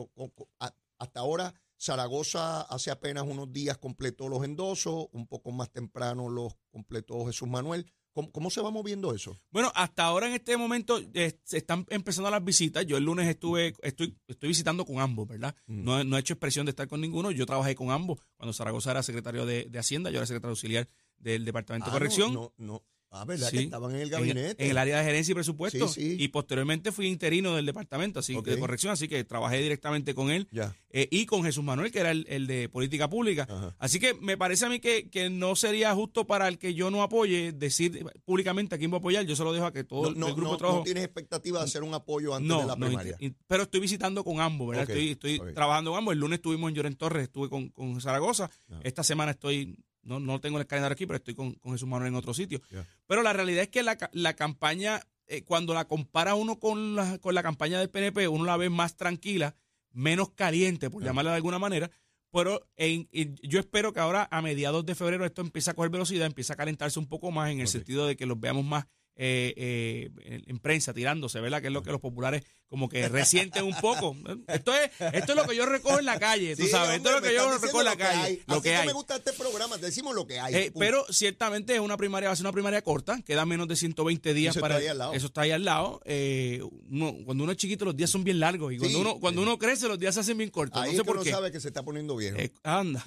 A- 0.60 0.74
hasta 0.98 1.20
ahora, 1.20 1.54
Zaragoza 1.80 2.62
hace 2.62 2.90
apenas 2.90 3.22
unos 3.24 3.52
días 3.52 3.78
completó 3.78 4.28
los 4.28 4.44
endosos, 4.44 5.06
un 5.12 5.26
poco 5.28 5.52
más 5.52 5.70
temprano 5.70 6.28
los 6.28 6.54
completó 6.70 7.24
Jesús 7.26 7.48
Manuel. 7.48 7.86
¿Cómo, 8.18 8.32
cómo 8.32 8.50
se 8.50 8.60
va 8.60 8.72
moviendo 8.72 9.14
eso? 9.14 9.40
Bueno, 9.52 9.70
hasta 9.76 10.02
ahora 10.04 10.26
en 10.26 10.32
este 10.34 10.56
momento 10.56 10.98
eh, 11.14 11.38
se 11.44 11.58
están 11.58 11.86
empezando 11.88 12.28
las 12.32 12.42
visitas. 12.42 12.84
Yo 12.84 12.96
el 12.96 13.04
lunes 13.04 13.28
estuve, 13.28 13.74
estoy, 13.80 14.18
estoy 14.26 14.48
visitando 14.48 14.84
con 14.84 14.98
ambos, 14.98 15.28
¿verdad? 15.28 15.54
Mm. 15.68 15.84
No, 15.84 16.00
he- 16.00 16.04
no 16.04 16.16
he 16.16 16.20
hecho 16.20 16.34
expresión 16.34 16.66
de 16.66 16.70
estar 16.70 16.88
con 16.88 17.00
ninguno. 17.00 17.30
Yo 17.30 17.46
trabajé 17.46 17.76
con 17.76 17.92
ambos 17.92 18.18
cuando 18.36 18.52
Zaragoza 18.52 18.90
era 18.90 19.04
secretario 19.04 19.46
de, 19.46 19.66
de 19.70 19.78
Hacienda, 19.78 20.10
yo 20.10 20.16
era 20.16 20.26
secretario 20.26 20.50
auxiliar 20.50 20.88
del 21.16 21.44
Departamento 21.44 21.90
Ah, 21.90 21.92
de 21.92 21.96
Corrección. 22.00 22.34
No, 22.34 22.52
no, 22.58 22.66
no. 22.66 22.82
Ah, 23.10 23.24
¿verdad? 23.24 23.48
Sí. 23.50 23.56
Que 23.56 23.62
estaban 23.64 23.94
en 23.94 24.02
el 24.02 24.10
gabinete. 24.10 24.62
en 24.64 24.70
el 24.70 24.76
área 24.78 24.98
de 24.98 25.04
gerencia 25.04 25.32
y 25.32 25.34
presupuesto. 25.34 25.88
Sí, 25.88 26.00
sí. 26.16 26.22
Y 26.22 26.28
posteriormente 26.28 26.92
fui 26.92 27.06
interino 27.06 27.56
del 27.56 27.64
departamento 27.64 28.18
así, 28.20 28.34
Ok. 28.34 28.46
de 28.48 28.58
corrección, 28.58 28.92
así 28.92 29.08
que 29.08 29.24
trabajé 29.24 29.58
directamente 29.62 30.14
con 30.14 30.30
él 30.30 30.46
eh, 30.90 31.08
y 31.10 31.24
con 31.26 31.42
Jesús 31.42 31.64
Manuel, 31.64 31.90
que 31.90 32.00
era 32.00 32.10
el, 32.10 32.26
el 32.28 32.46
de 32.46 32.68
política 32.68 33.08
pública. 33.08 33.46
Ajá. 33.48 33.74
Así 33.78 33.98
que 33.98 34.12
me 34.14 34.36
parece 34.36 34.66
a 34.66 34.68
mí 34.68 34.78
que, 34.80 35.08
que 35.08 35.30
no 35.30 35.56
sería 35.56 35.94
justo 35.94 36.26
para 36.26 36.48
el 36.48 36.58
que 36.58 36.74
yo 36.74 36.90
no 36.90 37.02
apoye 37.02 37.52
decir 37.52 38.04
públicamente 38.26 38.74
a 38.74 38.78
quién 38.78 38.90
voy 38.90 38.98
a 38.98 39.00
apoyar. 39.00 39.24
Yo 39.24 39.36
se 39.36 39.44
lo 39.44 39.52
dejo 39.54 39.66
a 39.66 39.72
que 39.72 39.84
todo 39.84 40.02
No, 40.02 40.08
el 40.08 40.18
no, 40.18 40.26
grupo 40.34 40.42
no- 40.42 40.52
de 40.52 40.58
trabajo. 40.58 40.78
no 40.80 40.84
tienes 40.84 41.04
expectativa 41.04 41.58
de 41.60 41.64
hacer 41.64 41.82
un 41.82 41.94
apoyo 41.94 42.34
antes 42.34 42.48
No, 42.48 42.60
de 42.60 42.66
la 42.66 42.76
no, 42.76 42.86
primaria. 42.86 43.18
pero 43.46 43.62
estoy 43.62 43.80
visitando 43.80 44.22
con 44.22 44.40
ambos, 44.40 44.68
¿verdad? 44.68 44.88
Estoy, 44.90 45.10
estoy 45.12 45.54
trabajando 45.54 45.92
con 45.92 45.98
ambos. 45.98 46.12
El 46.12 46.20
lunes 46.20 46.36
estuvimos 46.38 46.68
en 46.68 46.74
Lloren 46.74 46.96
Torres, 46.96 47.22
estuve 47.24 47.48
con, 47.48 47.70
con 47.70 48.00
Zaragoza. 48.02 48.50
Esta 48.82 49.02
semana 49.02 49.30
estoy, 49.32 49.78
no, 50.02 50.20
no 50.20 50.40
tengo 50.40 50.58
el 50.58 50.66
calendario 50.66 50.94
aquí, 50.94 51.06
pero 51.06 51.16
estoy 51.18 51.34
con, 51.34 51.54
con 51.54 51.72
Jesús 51.72 51.88
Manuel 51.88 52.08
en 52.08 52.14
otro 52.16 52.34
sitio. 52.34 52.60
Pero 53.06 53.22
la 53.22 53.32
realidad 53.32 53.62
es 53.62 53.68
que 53.68 53.82
la, 53.82 53.96
la 54.12 54.34
campaña, 54.34 55.00
eh, 55.26 55.42
cuando 55.44 55.74
la 55.74 55.86
compara 55.86 56.34
uno 56.34 56.58
con 56.58 56.94
la, 56.96 57.18
con 57.18 57.34
la 57.34 57.42
campaña 57.42 57.78
del 57.78 57.90
PNP, 57.90 58.28
uno 58.28 58.44
la 58.44 58.56
ve 58.56 58.70
más 58.70 58.96
tranquila, 58.96 59.54
menos 59.92 60.30
caliente, 60.30 60.90
por 60.90 61.02
llamarla 61.02 61.30
de 61.32 61.36
alguna 61.36 61.58
manera. 61.58 61.90
Pero 62.30 62.68
en- 62.76 63.08
en- 63.12 63.36
yo 63.42 63.58
espero 63.58 63.92
que 63.92 64.00
ahora 64.00 64.28
a 64.30 64.42
mediados 64.42 64.84
de 64.84 64.94
febrero 64.94 65.24
esto 65.24 65.40
empiece 65.42 65.70
a 65.70 65.74
coger 65.74 65.90
velocidad, 65.90 66.26
empiece 66.26 66.52
a 66.52 66.56
calentarse 66.56 66.98
un 66.98 67.06
poco 67.08 67.30
más 67.30 67.50
en 67.50 67.60
el 67.60 67.68
sentido 67.68 68.06
de 68.06 68.16
que 68.16 68.26
los 68.26 68.38
veamos 68.38 68.64
más 68.64 68.86
eh, 69.20 69.52
eh, 69.56 70.10
en- 70.24 70.44
en 70.46 70.58
prensa 70.60 70.94
tirándose, 70.94 71.40
¿verdad? 71.40 71.60
Que 71.60 71.66
es 71.66 71.72
lo 71.72 71.82
que 71.82 71.90
los 71.90 72.00
populares 72.00 72.44
como 72.68 72.88
que 72.90 73.08
resienten 73.08 73.64
un 73.64 73.74
poco. 73.80 74.14
Esto 74.46 74.74
es, 74.74 74.90
esto 75.14 75.32
es 75.32 75.36
lo 75.36 75.46
que 75.46 75.56
yo 75.56 75.64
recojo 75.66 75.98
en 75.98 76.04
la 76.04 76.18
calle, 76.18 76.54
tú 76.54 76.64
Sí, 76.64 76.68
sabes, 76.68 76.96
esto 76.98 77.08
es 77.08 77.14
lo 77.16 77.22
que 77.22 77.34
yo 77.34 77.50
recojo 77.58 77.78
en 77.80 77.84
la 77.86 77.96
calle, 77.96 78.20
hay. 78.20 78.42
lo 78.46 78.54
Así 78.56 78.62
que 78.62 78.76
hay. 78.76 78.86
me 78.86 78.92
gusta 78.92 79.16
este 79.16 79.32
programa, 79.32 79.78
decimos 79.78 80.14
lo 80.14 80.26
que 80.26 80.38
hay. 80.38 80.54
Eh, 80.54 80.72
pero 80.78 81.04
ciertamente 81.10 81.74
es 81.74 81.80
una 81.80 81.96
primaria, 81.96 82.28
va 82.28 82.34
a 82.34 82.36
ser 82.36 82.44
una 82.44 82.52
primaria 82.52 82.82
corta, 82.82 83.20
queda 83.22 83.44
menos 83.46 83.68
de 83.68 83.74
120 83.76 84.34
días 84.34 84.52
Eso 84.54 84.58
está 84.60 84.68
para 84.68 84.80
ahí 84.80 84.86
al 84.86 84.98
lado. 84.98 85.14
eso 85.14 85.26
está 85.28 85.40
ahí 85.40 85.50
al 85.50 85.64
lado. 85.64 86.00
Eh, 86.04 86.60
uno- 86.90 87.14
cuando 87.24 87.42
uno 87.44 87.52
es 87.52 87.58
chiquito 87.58 87.86
los 87.86 87.96
días 87.96 88.10
son 88.10 88.22
bien 88.22 88.38
largos 88.38 88.72
y 88.72 88.76
cuando 88.76 88.98
Sí, 88.98 89.00
uno 89.02 89.18
cuando 89.18 89.40
uno 89.42 89.58
crece 89.58 89.88
los 89.88 89.98
días 89.98 90.14
se 90.14 90.20
hacen 90.20 90.36
bien 90.36 90.50
cortos. 90.50 90.80
Ahí 90.82 90.88
no 90.88 90.92
es 90.92 90.96
sé 90.98 91.02
que 91.02 91.06
por 91.06 91.16
uno 91.16 91.24
qué. 91.24 91.30
sabe 91.30 91.50
que 91.50 91.60
se 91.60 91.68
está 91.68 91.82
poniendo 91.82 92.14
viejo. 92.16 92.36
Eh, 92.38 92.52
anda. 92.62 93.04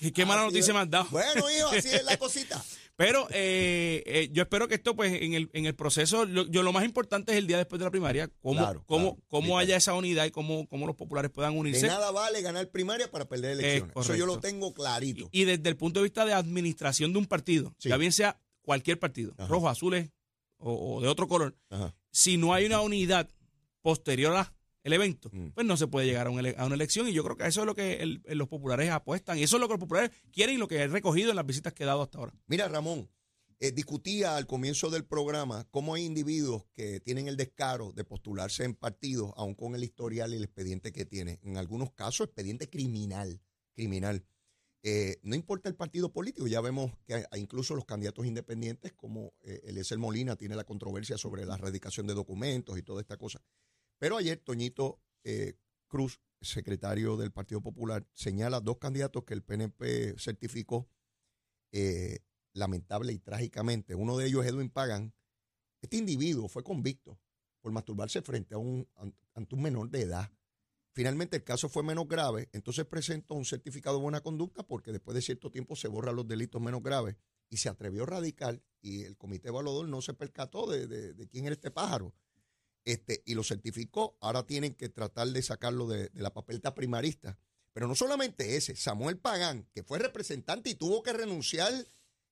qué, 0.00 0.10
qué 0.14 0.24
mala 0.24 0.42
noticia 0.44 0.72
me 0.72 0.80
has 0.80 0.90
dado. 0.90 1.06
Bueno, 1.10 1.50
hijo, 1.50 1.68
así 1.68 1.88
es 1.90 2.02
la 2.04 2.16
cosita. 2.18 2.64
Pero 2.96 3.26
eh, 3.30 4.02
eh, 4.06 4.28
yo 4.32 4.42
espero 4.44 4.68
que 4.68 4.76
esto, 4.76 4.94
pues, 4.94 5.20
en 5.20 5.34
el, 5.34 5.50
en 5.52 5.66
el 5.66 5.74
proceso, 5.74 6.24
lo, 6.26 6.46
yo 6.46 6.62
lo 6.62 6.72
más 6.72 6.84
importante 6.84 7.32
es 7.32 7.38
el 7.38 7.48
día 7.48 7.56
después 7.58 7.80
de 7.80 7.84
la 7.86 7.90
primaria, 7.90 8.28
cómo, 8.40 8.60
Claro, 8.60 8.84
cómo, 8.86 9.14
claro, 9.16 9.26
cómo 9.28 9.58
sí, 9.58 9.64
haya 9.64 9.76
esa 9.76 9.94
unidad 9.94 10.24
y 10.26 10.30
cómo, 10.30 10.68
cómo 10.68 10.86
los 10.86 10.94
populares 10.94 11.30
puedan 11.32 11.54
De 11.54 11.58
unirse. 11.58 11.86
nada 11.88 12.12
vale 12.12 12.40
ganar 12.40 12.68
primaria 12.70 13.10
para 13.10 13.24
perder 13.28 13.52
elecciones. 13.58 13.96
Eso 13.96 14.14
yo 14.14 14.26
lo 14.26 14.38
tengo 14.38 14.72
clarito. 14.72 15.28
Y 15.32 15.42
desde 15.44 15.68
el 15.68 15.76
punto 15.76 15.98
de 16.00 16.04
vista 16.04 16.24
de 16.24 16.34
administración 16.34 17.12
de 17.12 17.18
un 17.18 17.26
partido, 17.26 17.74
Sí. 17.78 17.88
ya 17.88 17.96
bien 17.96 18.12
sea 18.12 18.40
cualquier 18.62 18.98
partido, 19.00 19.32
Ajá. 19.38 19.48
rojo, 19.48 19.68
azules 19.68 20.10
o, 20.58 20.96
o 20.96 21.00
de 21.00 21.08
otro 21.08 21.26
color, 21.26 21.56
Ajá. 21.70 21.94
si 22.12 22.36
no 22.36 22.54
hay 22.54 22.66
una 22.66 22.80
unidad 22.80 23.28
posterior 23.82 24.36
al 24.84 24.92
evento, 24.92 25.30
Mm. 25.32 25.48
pues 25.54 25.66
no 25.66 25.76
se 25.76 25.86
puede 25.86 26.06
llegar 26.06 26.26
a, 26.26 26.30
un 26.30 26.38
ele- 26.38 26.54
a 26.58 26.66
una 26.66 26.74
elección. 26.74 27.08
Y 27.08 27.12
yo 27.12 27.24
creo 27.24 27.36
que 27.36 27.46
eso 27.46 27.60
es 27.60 27.66
lo 27.66 27.74
que 27.74 27.94
el- 28.02 28.22
los 28.26 28.48
populares 28.48 28.90
apuestan. 28.90 29.38
Y 29.38 29.42
eso 29.42 29.56
es 29.56 29.60
lo 29.60 29.66
que 29.68 29.74
los 29.74 29.80
populares 29.80 30.10
quieren 30.32 30.54
y 30.56 30.58
lo 30.58 30.68
que 30.68 30.76
he 30.76 30.86
recogido 30.88 31.30
en 31.30 31.36
las 31.36 31.46
visitas 31.46 31.72
que 31.72 31.82
he 31.84 31.86
dado 31.86 32.02
hasta 32.02 32.18
ahora. 32.18 32.34
Mira, 32.46 32.68
Ramón, 32.68 33.08
eh, 33.60 33.70
discutía 33.72 34.36
al 34.36 34.46
comienzo 34.46 34.90
del 34.90 35.04
programa 35.04 35.66
cómo 35.70 35.94
hay 35.94 36.04
individuos 36.04 36.64
que 36.74 37.00
tienen 37.00 37.28
el 37.28 37.36
descaro 37.36 37.92
de 37.92 38.04
postularse 38.04 38.64
en 38.64 38.74
partidos, 38.74 39.32
aun 39.36 39.54
con 39.54 39.74
el 39.74 39.84
historial 39.84 40.32
y 40.34 40.36
el 40.36 40.44
expediente 40.44 40.92
que 40.92 41.06
tiene. 41.06 41.38
En 41.42 41.56
algunos 41.56 41.92
casos, 41.92 42.26
expediente 42.26 42.68
criminal. 42.68 43.40
criminal. 43.74 44.24
Eh, 44.82 45.18
no 45.22 45.34
importa 45.34 45.68
el 45.70 45.76
partido 45.76 46.12
político, 46.12 46.46
ya 46.46 46.60
vemos 46.60 46.92
que 47.06 47.24
incluso 47.36 47.74
los 47.74 47.86
candidatos 47.86 48.26
independientes, 48.26 48.92
como 48.92 49.32
eh, 49.40 49.62
Eliezer 49.64 49.96
Molina, 49.98 50.36
tiene 50.36 50.56
la 50.56 50.64
controversia 50.64 51.16
sobre 51.16 51.46
la 51.46 51.54
erradicación 51.54 52.06
de 52.06 52.12
documentos 52.14 52.76
y 52.78 52.82
toda 52.82 53.00
esta 53.00 53.16
cosa. 53.16 53.40
Pero 54.04 54.18
ayer 54.18 54.36
Toñito 54.36 55.00
eh, 55.22 55.54
Cruz, 55.86 56.20
secretario 56.38 57.16
del 57.16 57.32
Partido 57.32 57.62
Popular, 57.62 58.06
señala 58.12 58.60
dos 58.60 58.76
candidatos 58.76 59.24
que 59.24 59.32
el 59.32 59.42
PNP 59.42 60.16
certificó 60.18 60.90
eh, 61.72 62.18
lamentable 62.52 63.14
y 63.14 63.18
trágicamente. 63.18 63.94
Uno 63.94 64.18
de 64.18 64.26
ellos 64.26 64.44
es 64.44 64.52
Edwin 64.52 64.68
Pagan. 64.68 65.14
Este 65.80 65.96
individuo 65.96 66.48
fue 66.48 66.62
convicto 66.62 67.18
por 67.62 67.72
masturbarse 67.72 68.20
frente 68.20 68.54
a 68.54 68.58
un, 68.58 68.86
ante 69.32 69.54
un 69.54 69.62
menor 69.62 69.88
de 69.88 70.02
edad. 70.02 70.30
Finalmente 70.92 71.38
el 71.38 71.44
caso 71.44 71.70
fue 71.70 71.82
menos 71.82 72.06
grave, 72.06 72.50
entonces 72.52 72.84
presentó 72.84 73.32
un 73.32 73.46
certificado 73.46 73.96
de 73.96 74.02
buena 74.02 74.20
conducta 74.20 74.66
porque 74.66 74.92
después 74.92 75.14
de 75.14 75.22
cierto 75.22 75.50
tiempo 75.50 75.76
se 75.76 75.88
borran 75.88 76.14
los 76.14 76.28
delitos 76.28 76.60
menos 76.60 76.82
graves 76.82 77.16
y 77.48 77.56
se 77.56 77.70
atrevió 77.70 78.02
a 78.02 78.06
radical 78.06 78.62
y 78.82 79.04
el 79.04 79.16
comité 79.16 79.48
evaluador 79.48 79.88
no 79.88 80.02
se 80.02 80.12
percató 80.12 80.70
de, 80.70 80.86
de, 80.86 81.28
quién 81.28 81.46
era 81.46 81.54
este 81.54 81.70
pájaro 81.70 82.12
este, 82.84 83.22
y 83.26 83.34
lo 83.34 83.42
certificó. 83.42 84.16
Ahora 84.20 84.46
tienen 84.46 84.74
que 84.74 84.88
tratar 84.88 85.28
de 85.28 85.42
sacarlo 85.42 85.86
de, 85.86 86.10
la 86.14 86.32
papeleta 86.32 86.74
primarista. 86.74 87.38
Pero 87.72 87.88
no 87.88 87.94
solamente 87.94 88.56
ese, 88.56 88.76
Samuel 88.76 89.18
Pagán, 89.18 89.68
que 89.72 89.82
fue 89.82 89.98
representante 89.98 90.70
y 90.70 90.74
tuvo 90.74 91.02
que 91.02 91.12
renunciar 91.12 91.72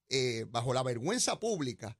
eh, 0.09 0.47
bajo 0.49 0.73
la 0.73 0.83
vergüenza 0.83 1.41
pública, 1.41 1.99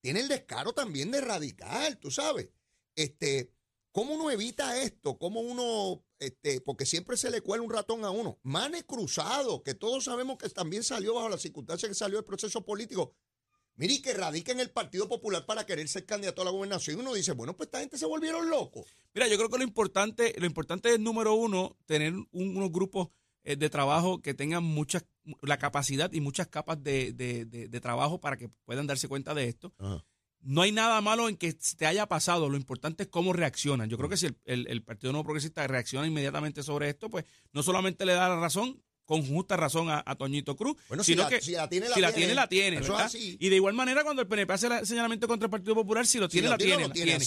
tiene 0.00 0.20
el 0.20 0.28
descaro 0.28 0.72
también 0.72 1.10
de 1.10 1.20
radical, 1.20 1.98
tú 1.98 2.10
sabes. 2.10 2.48
Este, 2.94 3.52
¿Cómo 3.92 4.14
uno 4.14 4.30
evita 4.30 4.80
esto? 4.80 5.18
¿Cómo 5.18 5.40
uno, 5.40 6.04
este, 6.18 6.60
porque 6.60 6.86
siempre 6.86 7.16
se 7.16 7.30
le 7.30 7.40
cuela 7.40 7.64
un 7.64 7.72
ratón 7.72 8.04
a 8.04 8.10
uno? 8.10 8.38
Manes 8.42 8.84
Cruzado, 8.84 9.62
que 9.62 9.74
todos 9.74 10.04
sabemos 10.04 10.38
que 10.38 10.48
también 10.50 10.84
salió 10.84 11.14
bajo 11.14 11.28
las 11.28 11.42
circunstancias 11.42 11.88
que 11.88 11.94
salió 11.94 12.18
del 12.18 12.24
proceso 12.24 12.64
político. 12.64 13.14
Mire, 13.78 14.02
que 14.02 14.12
radica 14.12 14.50
en 14.50 14.58
el 14.58 14.70
Partido 14.70 15.08
Popular 15.08 15.46
para 15.46 15.64
querer 15.64 15.86
ser 15.88 16.04
candidato 16.04 16.42
a 16.42 16.44
la 16.44 16.50
gobernación. 16.50 16.96
Y 16.96 17.00
uno 17.00 17.14
dice, 17.14 17.32
bueno, 17.32 17.56
pues 17.56 17.68
esta 17.68 17.78
gente 17.78 17.96
se 17.96 18.06
volvieron 18.06 18.50
locos. 18.50 18.86
Mira, 19.14 19.28
yo 19.28 19.36
creo 19.36 19.48
que 19.48 19.58
lo 19.58 19.64
importante, 19.64 20.34
lo 20.36 20.46
importante 20.46 20.92
es, 20.92 20.98
número 20.98 21.34
uno, 21.34 21.76
tener 21.86 22.12
unos 22.32 22.72
grupos 22.72 23.08
eh, 23.44 23.54
de 23.54 23.70
trabajo 23.70 24.20
que 24.20 24.34
tengan 24.34 24.64
muchas, 24.64 25.04
la 25.42 25.58
capacidad 25.58 26.12
y 26.12 26.20
muchas 26.20 26.48
capas 26.48 26.82
de, 26.82 27.12
de, 27.12 27.80
trabajo 27.80 28.20
para 28.20 28.36
que 28.36 28.48
puedan 28.64 28.88
darse 28.88 29.06
cuenta 29.06 29.32
de 29.32 29.48
esto. 29.48 29.72
No 30.40 30.62
hay 30.62 30.72
nada 30.72 31.00
malo 31.00 31.28
en 31.28 31.36
que 31.36 31.52
te 31.52 31.86
haya 31.86 32.06
pasado, 32.06 32.48
lo 32.48 32.56
importante 32.56 33.04
es 33.04 33.08
cómo 33.08 33.32
reaccionan. 33.32 33.88
Yo 33.88 33.96
creo 33.96 34.08
que 34.08 34.16
si 34.16 34.28
el, 34.44 34.82
Partido 34.82 35.12
Nuevo 35.12 35.24
Progresista 35.24 35.66
reacciona 35.66 36.06
inmediatamente 36.06 36.64
sobre 36.64 36.88
esto, 36.88 37.08
pues 37.10 37.24
no 37.52 37.62
solamente 37.62 38.04
le 38.04 38.14
da 38.14 38.28
la 38.28 38.40
razón, 38.40 38.82
con 39.08 39.26
justa 39.26 39.56
razón 39.56 39.88
a, 39.88 40.02
Toñito 40.16 40.54
Cruz, 40.54 40.76
bueno, 40.86 41.02
sino 41.02 41.22
si 41.22 41.28
que 41.30 41.34
la, 41.36 41.40
si 41.40 41.52
la 41.52 41.68
tiene, 41.70 41.88
la, 41.88 41.94
tiene, 42.12 42.34
la 42.34 42.46
tiene, 42.46 42.82
Y 43.40 43.48
de 43.48 43.56
igual 43.56 43.72
manera 43.72 44.04
cuando 44.04 44.20
el 44.20 44.28
PNP 44.28 44.52
hace 44.52 44.66
el 44.66 44.86
señalamiento 44.86 45.26
contra 45.26 45.46
el 45.46 45.50
Partido 45.50 45.74
Popular, 45.74 46.06
si 46.06 46.18
lo 46.18 46.28
tiene, 46.28 46.50
la, 46.50 46.58
tiene, 46.58 46.90
tiene. 46.90 47.18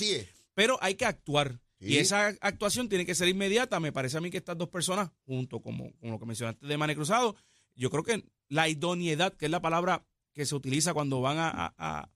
Pero 0.54 0.78
hay 0.80 0.94
que 0.94 1.06
actuar. 1.06 1.60
Y 1.80 1.98
esa 1.98 2.28
actuación 2.40 2.88
tiene 2.88 3.04
que 3.04 3.16
ser 3.16 3.30
inmediata. 3.30 3.80
Me 3.80 3.92
parece 3.92 4.16
a 4.16 4.22
mí 4.22 4.30
que 4.30 4.38
estas 4.38 4.60
dos 4.60 4.70
personas, 4.70 5.10
junto 5.26 5.60
como, 5.60 5.92
con 5.98 6.12
lo 6.12 6.20
que 6.20 6.28
mencionaste 6.28 6.68
de 6.68 6.78
Mane 6.78 6.94
Cruzado, 6.94 7.36
yo 7.74 7.90
creo 7.90 8.04
que 8.04 8.24
la 8.48 8.70
idoneidad, 8.70 9.34
que 9.34 9.46
es 9.46 9.52
la 9.52 9.64
palabra 9.64 10.06
que 10.34 10.46
se 10.46 10.54
utiliza 10.54 10.94
cuando 10.94 11.20
van 11.20 11.38
a, 11.40 12.12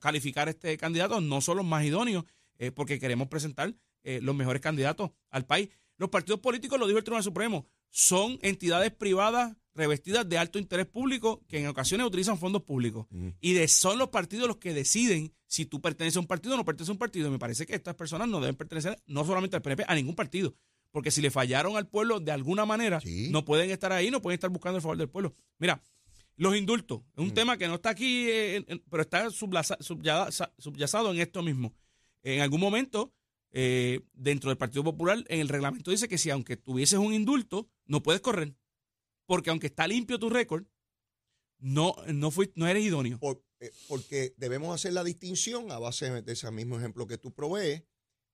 calificar 0.00 0.48
este 0.48 0.76
candidato, 0.76 1.20
no 1.20 1.40
son 1.40 1.58
los 1.58 1.66
más 1.66 1.84
idóneos, 1.84 2.24
eh, 2.58 2.72
porque 2.72 2.98
queremos 2.98 3.28
presentar 3.28 3.76
eh, 4.02 4.18
los 4.20 4.34
mejores 4.34 4.60
candidatos 4.60 5.12
al 5.30 5.46
país. 5.46 5.68
Los 5.98 6.10
partidos 6.10 6.40
políticos, 6.40 6.78
lo 6.78 6.86
dijo 6.86 6.98
el 6.98 7.04
Tribunal 7.04 7.24
Supremo, 7.24 7.66
son 7.90 8.38
entidades 8.42 8.92
privadas 8.92 9.56
revestidas 9.74 10.28
de 10.28 10.38
alto 10.38 10.58
interés 10.58 10.86
público 10.86 11.44
que 11.48 11.60
en 11.60 11.66
ocasiones 11.66 12.06
utilizan 12.06 12.38
fondos 12.38 12.62
públicos. 12.62 13.06
Y 13.40 13.52
de, 13.52 13.68
son 13.68 13.98
los 13.98 14.08
partidos 14.08 14.48
los 14.48 14.56
que 14.58 14.74
deciden 14.74 15.32
si 15.46 15.66
tú 15.66 15.80
perteneces 15.80 16.16
a 16.16 16.20
un 16.20 16.26
partido 16.26 16.54
o 16.54 16.56
no 16.56 16.64
perteneces 16.64 16.90
a 16.90 16.92
un 16.92 16.98
partido. 16.98 17.28
Y 17.28 17.30
me 17.30 17.38
parece 17.38 17.66
que 17.66 17.74
estas 17.74 17.94
personas 17.94 18.28
no 18.28 18.40
deben 18.40 18.56
pertenecer 18.56 19.00
no 19.06 19.24
solamente 19.24 19.56
al 19.56 19.62
PNP, 19.62 19.84
a 19.86 19.94
ningún 19.94 20.14
partido. 20.14 20.54
Porque 20.90 21.10
si 21.10 21.20
le 21.20 21.30
fallaron 21.30 21.76
al 21.76 21.86
pueblo 21.86 22.18
de 22.18 22.32
alguna 22.32 22.64
manera, 22.64 23.00
no 23.30 23.44
pueden 23.44 23.70
estar 23.70 23.92
ahí, 23.92 24.10
no 24.10 24.22
pueden 24.22 24.34
estar 24.34 24.50
buscando 24.50 24.76
el 24.76 24.82
favor 24.82 24.96
del 24.96 25.08
pueblo. 25.08 25.34
Mira, 25.58 25.82
los 26.36 26.56
indultos, 26.56 27.02
es 27.16 27.22
un 27.22 27.34
tema 27.34 27.56
que 27.56 27.66
no 27.66 27.74
está 27.74 27.90
aquí, 27.90 28.26
eh, 28.28 28.64
pero 28.88 29.02
está 29.02 29.28
subyacado 29.30 31.12
en 31.12 31.20
esto 31.20 31.42
mismo. 31.42 31.74
En 32.22 32.40
algún 32.40 32.60
momento, 32.60 33.12
eh, 33.52 34.00
dentro 34.12 34.50
del 34.50 34.58
Partido 34.58 34.84
Popular, 34.84 35.24
en 35.28 35.40
el 35.40 35.48
reglamento 35.48 35.90
dice 35.90 36.08
que 36.08 36.18
si 36.18 36.30
aunque 36.30 36.56
tuvieses 36.56 36.98
un 36.98 37.14
indulto, 37.14 37.68
no 37.86 38.02
puedes 38.02 38.20
correr 38.20 38.54
porque 39.28 39.50
aunque 39.50 39.66
está 39.66 39.86
limpio 39.86 40.18
tu 40.18 40.30
récord, 40.30 40.64
no, 41.58 41.94
no, 42.06 42.30
no 42.54 42.66
eres 42.66 42.82
idóneo. 42.82 43.20
Eh, 43.60 43.70
porque 43.86 44.34
debemos 44.38 44.74
hacer 44.74 44.94
la 44.94 45.04
distinción 45.04 45.70
a 45.70 45.78
base 45.78 46.22
de 46.22 46.32
ese 46.32 46.50
mismo 46.50 46.78
ejemplo 46.78 47.06
que 47.06 47.18
tú 47.18 47.34
provees, 47.34 47.84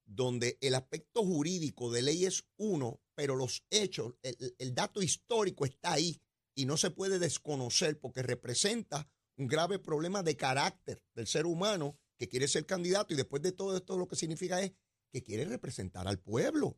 donde 0.06 0.56
el 0.60 0.76
aspecto 0.76 1.24
jurídico 1.24 1.90
de 1.90 2.02
ley 2.02 2.26
es 2.26 2.44
uno, 2.56 3.00
pero 3.16 3.34
los 3.34 3.64
hechos, 3.70 4.14
el, 4.22 4.74
dato 4.74 5.02
histórico 5.02 5.64
está 5.64 5.94
ahí 5.94 6.22
y 6.54 6.64
no 6.64 6.76
se 6.76 6.90
puede 6.90 7.18
desconocer 7.18 7.98
porque 7.98 8.22
representa 8.22 9.08
un 9.36 9.48
grave 9.48 9.80
problema 9.80 10.22
de 10.22 10.36
carácter 10.36 11.02
del 11.14 11.26
ser 11.26 11.46
humano 11.46 11.98
que 12.16 12.28
quiere 12.28 12.46
ser 12.46 12.66
candidato 12.66 13.12
y 13.12 13.16
después 13.16 13.42
de 13.42 13.50
todo 13.50 13.76
esto 13.76 13.98
lo 13.98 14.06
que 14.06 14.14
significa 14.14 14.62
es 14.62 14.72
que 15.14 15.22
quiere 15.22 15.44
representar 15.44 16.08
al 16.08 16.18
pueblo. 16.18 16.76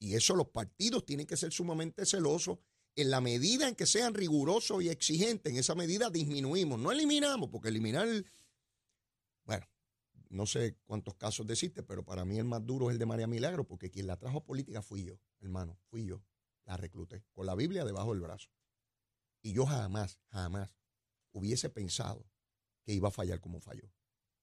Y 0.00 0.16
eso 0.16 0.34
los 0.34 0.48
partidos 0.48 1.06
tienen 1.06 1.24
que 1.24 1.36
ser 1.36 1.52
sumamente 1.52 2.04
celosos 2.04 2.58
en 2.96 3.10
la 3.10 3.20
medida 3.20 3.68
en 3.68 3.76
que 3.76 3.86
sean 3.86 4.12
rigurosos 4.12 4.82
y 4.82 4.88
exigentes, 4.88 5.52
en 5.52 5.58
esa 5.60 5.76
medida 5.76 6.10
disminuimos, 6.10 6.80
no 6.80 6.90
eliminamos, 6.90 7.48
porque 7.48 7.68
eliminar, 7.68 8.08
bueno, 9.44 9.68
no 10.30 10.46
sé 10.46 10.78
cuántos 10.84 11.14
casos 11.14 11.46
deciste, 11.46 11.84
pero 11.84 12.04
para 12.04 12.24
mí 12.24 12.38
el 12.38 12.44
más 12.44 12.66
duro 12.66 12.88
es 12.88 12.94
el 12.94 12.98
de 12.98 13.06
María 13.06 13.28
Milagro, 13.28 13.68
porque 13.68 13.88
quien 13.88 14.08
la 14.08 14.16
trajo 14.16 14.38
a 14.38 14.44
política 14.44 14.82
fui 14.82 15.04
yo, 15.04 15.20
hermano, 15.38 15.78
fui 15.84 16.06
yo, 16.06 16.24
la 16.64 16.76
recluté, 16.76 17.22
con 17.34 17.46
la 17.46 17.54
Biblia 17.54 17.84
debajo 17.84 18.10
del 18.10 18.22
brazo. 18.22 18.48
Y 19.42 19.52
yo 19.52 19.64
jamás, 19.64 20.18
jamás 20.30 20.76
hubiese 21.30 21.70
pensado 21.70 22.26
que 22.82 22.94
iba 22.94 23.10
a 23.10 23.12
fallar 23.12 23.40
como 23.40 23.60
falló. 23.60 23.92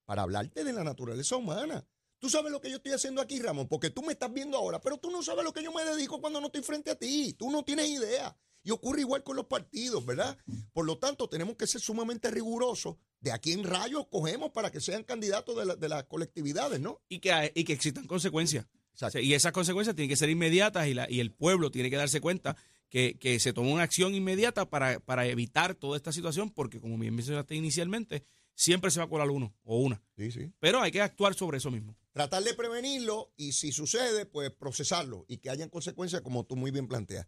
Para 0.05 0.21
hablarte 0.21 0.63
de 0.63 0.71
la 0.71 0.85
naturaleza 0.85 1.35
humana. 1.35 1.85
Tú 2.23 2.29
sabes 2.29 2.53
lo 2.53 2.61
que 2.61 2.69
yo 2.69 2.77
estoy 2.77 2.93
haciendo 2.93 3.19
aquí, 3.19 3.37
Ramón, 3.41 3.67
porque 3.67 3.89
tú 3.89 4.01
me 4.01 4.13
estás 4.13 4.31
viendo 4.31 4.55
ahora, 4.55 4.79
pero 4.79 4.97
tú 4.97 5.11
no 5.11 5.21
sabes 5.21 5.43
lo 5.43 5.51
que 5.51 5.61
yo 5.61 5.73
me 5.73 5.83
dedico 5.83 6.21
cuando 6.21 6.39
no 6.39 6.45
estoy 6.45 6.61
frente 6.61 6.89
a 6.89 6.95
ti. 6.95 7.35
Tú 7.37 7.51
no 7.51 7.65
tienes 7.65 7.89
idea. 7.89 8.33
Y 8.63 8.71
ocurre 8.71 9.01
igual 9.01 9.23
con 9.23 9.35
los 9.35 9.47
partidos, 9.47 10.05
¿verdad? 10.05 10.37
Por 10.71 10.85
lo 10.85 10.97
tanto, 10.97 11.27
tenemos 11.27 11.57
que 11.57 11.67
ser 11.67 11.81
sumamente 11.81 12.31
rigurosos 12.31 12.95
de 13.19 13.33
aquí 13.33 13.51
en 13.51 13.65
rayos 13.65 14.07
cogemos 14.07 14.51
para 14.51 14.71
que 14.71 14.79
sean 14.79 15.03
candidatos 15.03 15.77
de, 15.77 15.89
las 15.89 16.05
colectividades, 16.05 16.79
¿no? 16.79 17.01
Y 17.09 17.19
que, 17.19 17.51
y 17.55 17.65
que 17.65 17.73
existan 17.73 18.07
consecuencias. 18.07 18.67
y 19.15 19.33
esas 19.33 19.51
consecuencias 19.51 19.93
tienen 19.93 20.09
que 20.09 20.15
ser 20.15 20.29
inmediatas 20.29 20.87
y, 20.87 20.93
la, 20.93 21.11
y 21.11 21.19
el 21.19 21.33
pueblo 21.33 21.71
tiene 21.71 21.89
que 21.89 21.97
darse 21.97 22.21
cuenta 22.21 22.55
que, 22.87 23.37
se 23.41 23.51
tomó 23.51 23.73
una 23.73 23.83
acción 23.83 24.15
inmediata 24.15 24.69
para, 24.69 25.01
para, 25.01 25.25
evitar 25.25 25.75
toda 25.75 25.97
esta 25.97 26.13
situación, 26.13 26.51
porque 26.51 26.79
como 26.79 26.97
bien 26.97 27.15
mencionaste 27.15 27.53
inicialmente, 27.53 28.23
siempre 28.55 28.91
se 28.91 28.99
va 28.99 29.07
a 29.07 29.09
colar 29.09 29.29
uno 29.29 29.53
o 29.65 29.79
una. 29.79 30.01
Sí, 30.15 30.31
sí. 30.31 30.53
Pero 30.61 30.81
hay 30.81 30.93
que 30.93 31.01
actuar 31.01 31.33
sobre 31.33 31.57
eso 31.57 31.69
mismo. 31.69 31.97
Tratar 32.13 32.43
de 32.43 32.53
prevenirlo 32.53 33.33
y 33.35 33.53
si 33.53 33.71
sucede, 33.71 34.27
pues 34.27 34.51
procesarlo 34.51 35.25
y 35.27 35.37
que 35.37 35.49
hayan 35.49 35.69
consecuencias 35.69 36.21
como 36.21 36.45
tú 36.45 36.55
muy 36.55 36.69
bien 36.69 36.87
planteas. 36.87 37.27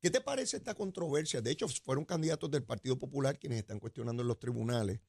¿Qué 0.00 0.10
te 0.10 0.20
parece 0.20 0.56
esta 0.56 0.74
controversia? 0.74 1.40
De 1.40 1.52
hecho, 1.52 1.68
fueron 1.68 2.04
candidatos 2.04 2.50
del 2.50 2.64
Partido 2.64 2.98
Popular 2.98 3.38
quienes 3.38 3.60
están 3.60 3.78
cuestionando 3.78 4.22
en 4.22 4.28
los 4.28 4.40
tribunales 4.40 5.00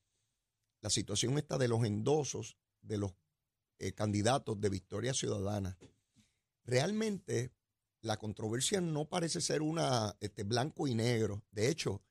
la 0.81 0.91
situación 0.91 1.37
esta 1.39 1.57
de 1.57 1.67
los 1.67 1.83
endosos 1.83 2.55
de 2.81 2.99
los 2.99 3.13
eh, 3.79 3.93
candidatos 3.93 4.61
de 4.61 4.69
Victoria 4.69 5.13
Ciudadana. 5.13 5.77
Realmente 6.63 7.51
la 8.01 8.17
controversia 8.17 8.79
no 8.79 9.09
parece 9.09 9.41
ser 9.41 9.63
una 9.63 10.15
este, 10.19 10.43
blanco 10.43 10.87
y 10.87 10.93
negro. 10.93 11.43
De 11.49 11.69
hecho, 11.69 12.03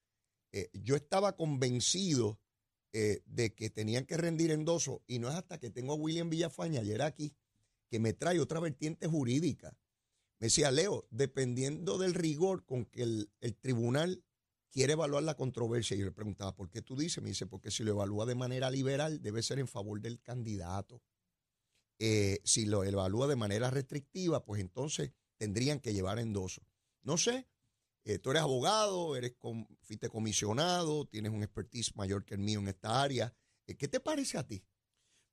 eh, 0.51 0.69
yo 0.73 0.97
estaba 0.97 1.37
convencido 1.37 2.41
eh, 2.95 3.21
de 3.27 3.55
que 3.55 3.69
tenían 3.69 4.07
que 4.07 4.17
rendir 4.17 4.51
endosos 4.51 5.01
y 5.07 5.19
no 5.19 5.29
es 5.29 5.35
hasta 5.35 5.61
que 5.61 5.69
tengo 5.69 5.93
a 5.93 5.97
William 5.97 6.31
Villafaña 6.31 6.81
ayer 6.81 7.03
aquí 7.03 7.35
que 7.91 7.99
me 7.99 8.15
trae 8.15 8.41
otra 8.41 8.61
vertiente 8.61 9.07
jurídica 9.07 9.77
me 10.41 10.47
decía, 10.47 10.71
Leo, 10.71 11.07
dependiendo 11.11 11.99
del 11.99 12.15
rigor 12.15 12.65
con 12.65 12.85
que 12.85 13.03
el, 13.03 13.31
tribunal 13.61 14.25
quiere 14.71 14.95
evaluar 14.95 15.23
la 15.23 15.37
controversia, 15.37 15.97
yo 15.97 16.05
le 16.05 16.13
preguntaba, 16.13 16.55
¿por 16.55 16.69
qué 16.69 16.83
tú 16.83 16.97
dices? 16.97 17.23
Me 17.23 17.31
dice, 17.31 17.47
porque 17.47 17.71
si 17.71 17.85
lo 17.85 17.93
evalúa 17.93 18.27
de 18.27 18.35
manera 18.35 18.71
liberal, 18.71 19.23
debe 19.23 19.43
ser 19.43 19.59
en 19.59 19.69
favor 19.69 20.01
del 20.01 20.21
candidato. 20.21 21.03
Eh, 22.01 22.41
si 22.45 22.67
lo 22.67 22.83
evalúa 22.83 23.29
de 23.29 23.37
manera 23.37 23.71
restrictiva, 23.71 24.45
pues 24.45 24.61
entonces 24.61 25.13
tendrían 25.37 25.79
que 25.81 25.95
llevar 25.95 26.19
endoso. 26.19 26.63
No 27.03 27.17
sé, 27.17 27.47
eh, 28.05 28.19
tú 28.19 28.31
eres 28.31 28.43
abogado, 28.43 29.17
eres 29.17 29.35
fuiste 29.81 30.09
comisionado, 30.09 31.07
tienes 31.07 31.33
un 31.33 31.43
expertise 31.43 31.97
mayor 31.97 32.25
que 32.25 32.35
el 32.35 32.41
mío 32.41 32.61
en 32.61 32.69
esta 32.69 33.03
área. 33.03 33.35
Eh, 33.67 33.77
¿Qué 33.77 33.89
te 33.89 33.99
parece 33.99 34.37
a 34.37 34.47
ti? 34.47 34.63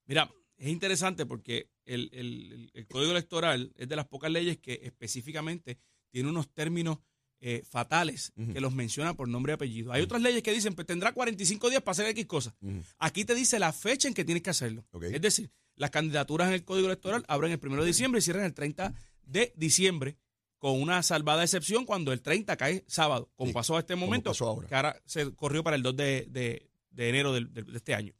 Mira, 0.06 0.30
es 0.56 0.68
interesante 0.68 1.26
porque 1.26 1.70
el, 1.84 2.70
Código 2.88 3.12
Electoral 3.12 3.72
es 3.76 3.88
de 3.88 3.96
las 3.96 4.06
pocas 4.08 4.30
leyes 4.30 4.58
que 4.58 4.80
específicamente 4.84 5.78
tiene 6.10 6.30
unos 6.30 6.52
términos 6.52 6.98
eh, 7.40 7.62
fatales 7.68 8.32
que 8.52 8.60
los 8.60 8.72
menciona 8.72 9.14
por 9.14 9.28
nombre 9.28 9.52
y 9.52 9.54
apellido. 9.54 9.92
Hay 9.92 10.00
otras 10.00 10.22
leyes 10.22 10.42
que 10.42 10.52
dicen, 10.52 10.74
pues 10.74 10.86
tendrá 10.86 11.12
45 11.12 11.70
días 11.70 11.82
para 11.82 11.92
hacer 11.92 12.06
X 12.06 12.26
cosas. 12.26 12.54
Aquí 12.98 13.24
te 13.24 13.34
dice 13.34 13.58
la 13.58 13.72
fecha 13.72 14.08
en 14.08 14.14
que 14.14 14.24
tienes 14.24 14.42
que 14.42 14.50
hacerlo. 14.50 14.86
Es 15.02 15.20
decir, 15.20 15.50
Las 15.74 15.90
candidaturas 15.90 16.48
en 16.48 16.54
el 16.54 16.64
Código 16.64 16.86
Electoral 16.86 17.24
abren 17.28 17.50
el 17.50 17.58
1 17.60 17.82
de 17.82 17.86
diciembre 17.86 18.20
y 18.20 18.22
cierran 18.22 18.44
el 18.44 18.54
30 18.54 18.94
de 19.24 19.52
diciembre, 19.56 20.18
con 20.62 20.80
una 20.80 21.02
salvada 21.02 21.42
excepción 21.42 21.84
cuando 21.84 22.12
el 22.12 22.22
30 22.22 22.56
cae 22.56 22.84
sábado, 22.86 23.32
como 23.34 23.48
Sí, 23.48 23.52
pasó 23.54 23.76
a 23.76 23.80
este 23.80 23.96
momento, 23.96 24.30
pasó 24.30 24.46
ahora. 24.46 24.68
que 24.68 24.74
ahora 24.76 25.02
se 25.04 25.34
corrió 25.34 25.64
para 25.64 25.74
el 25.74 25.82
2 25.82 25.96
de, 25.96 26.26
de- 26.30 26.70
de 26.90 27.08
enero 27.08 27.32
del- 27.32 27.52
del- 27.52 27.64
de, 27.66 27.76
este 27.78 27.96
año. 27.96 28.14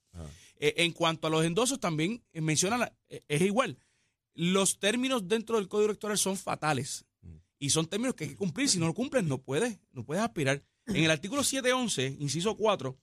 Eh, 0.57 0.75
en 0.79 0.91
cuanto 0.91 1.29
a 1.29 1.31
los 1.31 1.45
endosos, 1.45 1.79
también 1.79 2.25
eh, 2.33 2.41
menciona, 2.41 2.79
la- 2.79 2.93
eh, 3.09 3.23
es 3.29 3.43
igual. 3.43 3.79
Los 4.35 4.81
términos 4.81 5.29
dentro 5.29 5.57
del 5.57 5.69
Código 5.69 5.91
Electoral 5.91 6.19
son 6.19 6.37
fatales 6.37 7.05
Mm. 7.21 7.37
y 7.61 7.71
son 7.71 7.87
términos 7.87 8.17
que 8.17 8.25
hay 8.25 8.31
que 8.31 8.37
cumplir. 8.37 8.69
Si 8.69 8.81
no 8.81 8.87
lo 8.89 8.95
cumples, 8.95 9.23
no 9.23 9.39
puedes, 9.41 9.79
no 9.93 10.05
puedes 10.05 10.25
aspirar. 10.25 10.65
En 10.89 10.97
el 11.05 11.13
artículo 11.13 11.45
711, 11.45 12.17
inciso 12.19 12.57
4, 12.57 12.99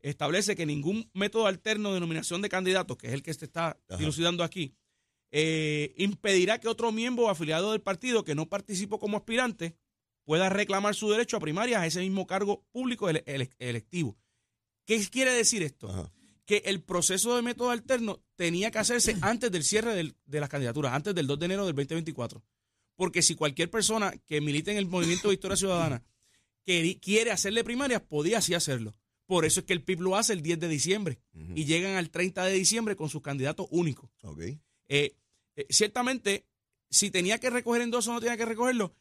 establece 0.00 0.56
que 0.56 0.66
ningún 0.66 1.08
método 1.14 1.46
alterno 1.46 1.94
de 1.94 2.00
nominación 2.00 2.42
de 2.42 2.48
candidatos, 2.48 2.96
que 2.96 3.06
es 3.06 3.12
el 3.12 3.22
que 3.22 3.32
se 3.34 3.44
está 3.44 3.78
Ajá. 3.88 3.98
dilucidando 3.98 4.42
aquí, 4.42 4.74
eh, 5.32 5.94
impedirá 5.96 6.58
que 6.58 6.68
otro 6.68 6.92
miembro 6.92 7.26
o 7.26 7.28
afiliado 7.30 7.72
del 7.72 7.80
partido 7.80 8.24
que 8.24 8.34
no 8.34 8.48
participó 8.48 8.98
como 8.98 9.16
aspirante 9.16 9.76
pueda 10.24 10.48
reclamar 10.48 10.94
su 10.94 11.10
derecho 11.10 11.36
a 11.36 11.40
primarias 11.40 11.80
a 11.80 11.86
ese 11.86 12.00
mismo 12.00 12.26
cargo 12.26 12.64
público 12.72 13.08
ele- 13.08 13.22
ele- 13.26 13.50
electivo. 13.58 14.16
¿Qué 14.86 14.98
quiere 15.08 15.32
decir 15.32 15.62
esto? 15.62 15.88
Ajá. 15.88 16.12
que 16.46 16.62
el 16.66 16.82
proceso 16.82 17.36
de 17.36 17.42
método 17.42 17.70
alterno 17.70 18.24
tenía 18.34 18.72
que 18.72 18.78
hacerse 18.80 19.16
antes 19.20 19.52
del 19.52 19.62
cierre 19.62 19.94
del- 19.94 20.16
de 20.24 20.40
las 20.40 20.48
candidaturas, 20.48 20.92
antes 20.94 21.14
del 21.14 21.28
2 21.28 21.38
de 21.38 21.44
enero 21.46 21.64
del 21.64 21.76
2024. 21.76 22.42
Porque 22.96 23.22
si 23.22 23.36
cualquier 23.36 23.70
persona 23.70 24.12
que 24.26 24.40
milite 24.40 24.72
en 24.72 24.76
el 24.76 24.86
movimiento 24.86 25.28
Victoria 25.28 25.56
Ciudadana 25.56 26.02
quiere 27.00 27.30
hacerle 27.30 27.62
primarias, 27.62 28.02
podía 28.02 28.38
así 28.38 28.54
hacerlo. 28.54 28.96
Por 29.26 29.44
eso 29.44 29.60
es 29.60 29.66
que 29.66 29.72
el 29.74 29.84
PIB 29.84 30.00
lo 30.00 30.16
hace 30.16 30.32
el 30.32 30.42
10 30.42 30.58
de 30.58 30.66
diciembre 30.68 31.20
y 31.54 31.64
llegan 31.66 31.94
al 31.96 32.10
30 32.10 32.44
de 32.44 32.52
diciembre 32.52 32.96
con 32.96 33.08
sus 33.08 33.22
candidatos 33.22 33.68
únicos. 33.70 34.10
Eh, 34.92 35.14
eh, 35.54 35.66
ciertamente, 35.70 36.44
si 36.90 37.10
tenía 37.12 37.38
que 37.38 37.48
recoger 37.48 37.80
endoso 37.82 38.10
o 38.10 38.14
no 38.14 38.20
tenía 38.20 38.36
que 38.36 38.44
recogerlo, 38.44 38.92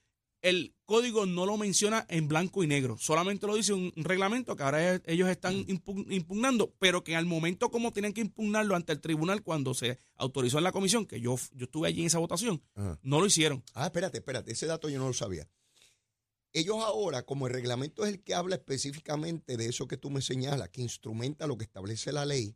el 0.41 0.73
código 0.85 1.25
no 1.25 1.45
lo 1.45 1.57
menciona 1.57 2.05
en 2.07 2.27
blanco 2.29 2.63
y 2.63 2.67
negro, 2.67 2.97
solamente 2.97 3.45
lo 3.47 3.55
dice 3.55 3.73
un, 3.73 3.91
un 3.93 4.03
reglamento 4.05 4.55
que 4.55 4.63
ahora 4.63 5.01
ellos 5.05 5.27
están 5.27 5.65
impug- 5.65 6.05
impugnando, 6.09 6.73
pero 6.79 7.03
que 7.03 7.15
al 7.17 7.25
momento 7.25 7.69
como 7.71 7.91
tienen 7.91 8.13
que 8.13 8.21
impugnarlo 8.21 8.75
ante 8.75 8.93
el 8.93 9.01
tribunal 9.01 9.41
cuando 9.43 9.73
se 9.73 9.97
autorizó 10.15 10.57
en 10.59 10.63
la 10.63 10.71
comisión, 10.71 11.05
que 11.07 11.19
yo, 11.19 11.35
yo 11.53 11.65
estuve 11.65 11.87
allí 11.89 12.01
en 12.01 12.07
esa 12.07 12.19
votación, 12.19 12.61
Ajá. 12.75 12.97
no 13.01 13.19
lo 13.19 13.25
hicieron. 13.25 13.63
Ah, 13.73 13.87
espérate, 13.87 14.19
espérate, 14.19 14.51
ese 14.53 14.65
dato 14.67 14.87
yo 14.89 14.99
no 14.99 15.07
lo 15.07 15.13
sabía. 15.13 15.49
Ellos 16.53 16.77
ahora, 16.83 17.23
como 17.23 17.47
el 17.47 17.53
reglamento 17.53 18.05
es 18.05 18.13
el 18.13 18.23
que 18.23 18.33
habla 18.33 18.55
específicamente 18.55 19.57
de 19.57 19.65
eso 19.65 19.87
que 19.87 19.97
tú 19.97 20.09
me 20.09 20.21
señalas, 20.21 20.69
que 20.69 20.81
instrumenta 20.81 21.47
lo 21.47 21.57
que 21.57 21.65
establece 21.65 22.11
la 22.13 22.25
ley, 22.25 22.55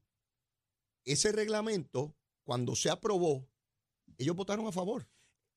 ese 1.04 1.32
reglamento, 1.34 2.16
cuando 2.44 2.76
se 2.76 2.90
aprobó, 2.90 3.48
ellos 4.18 4.36
votaron 4.36 4.68
a 4.68 4.72
favor. 4.72 5.08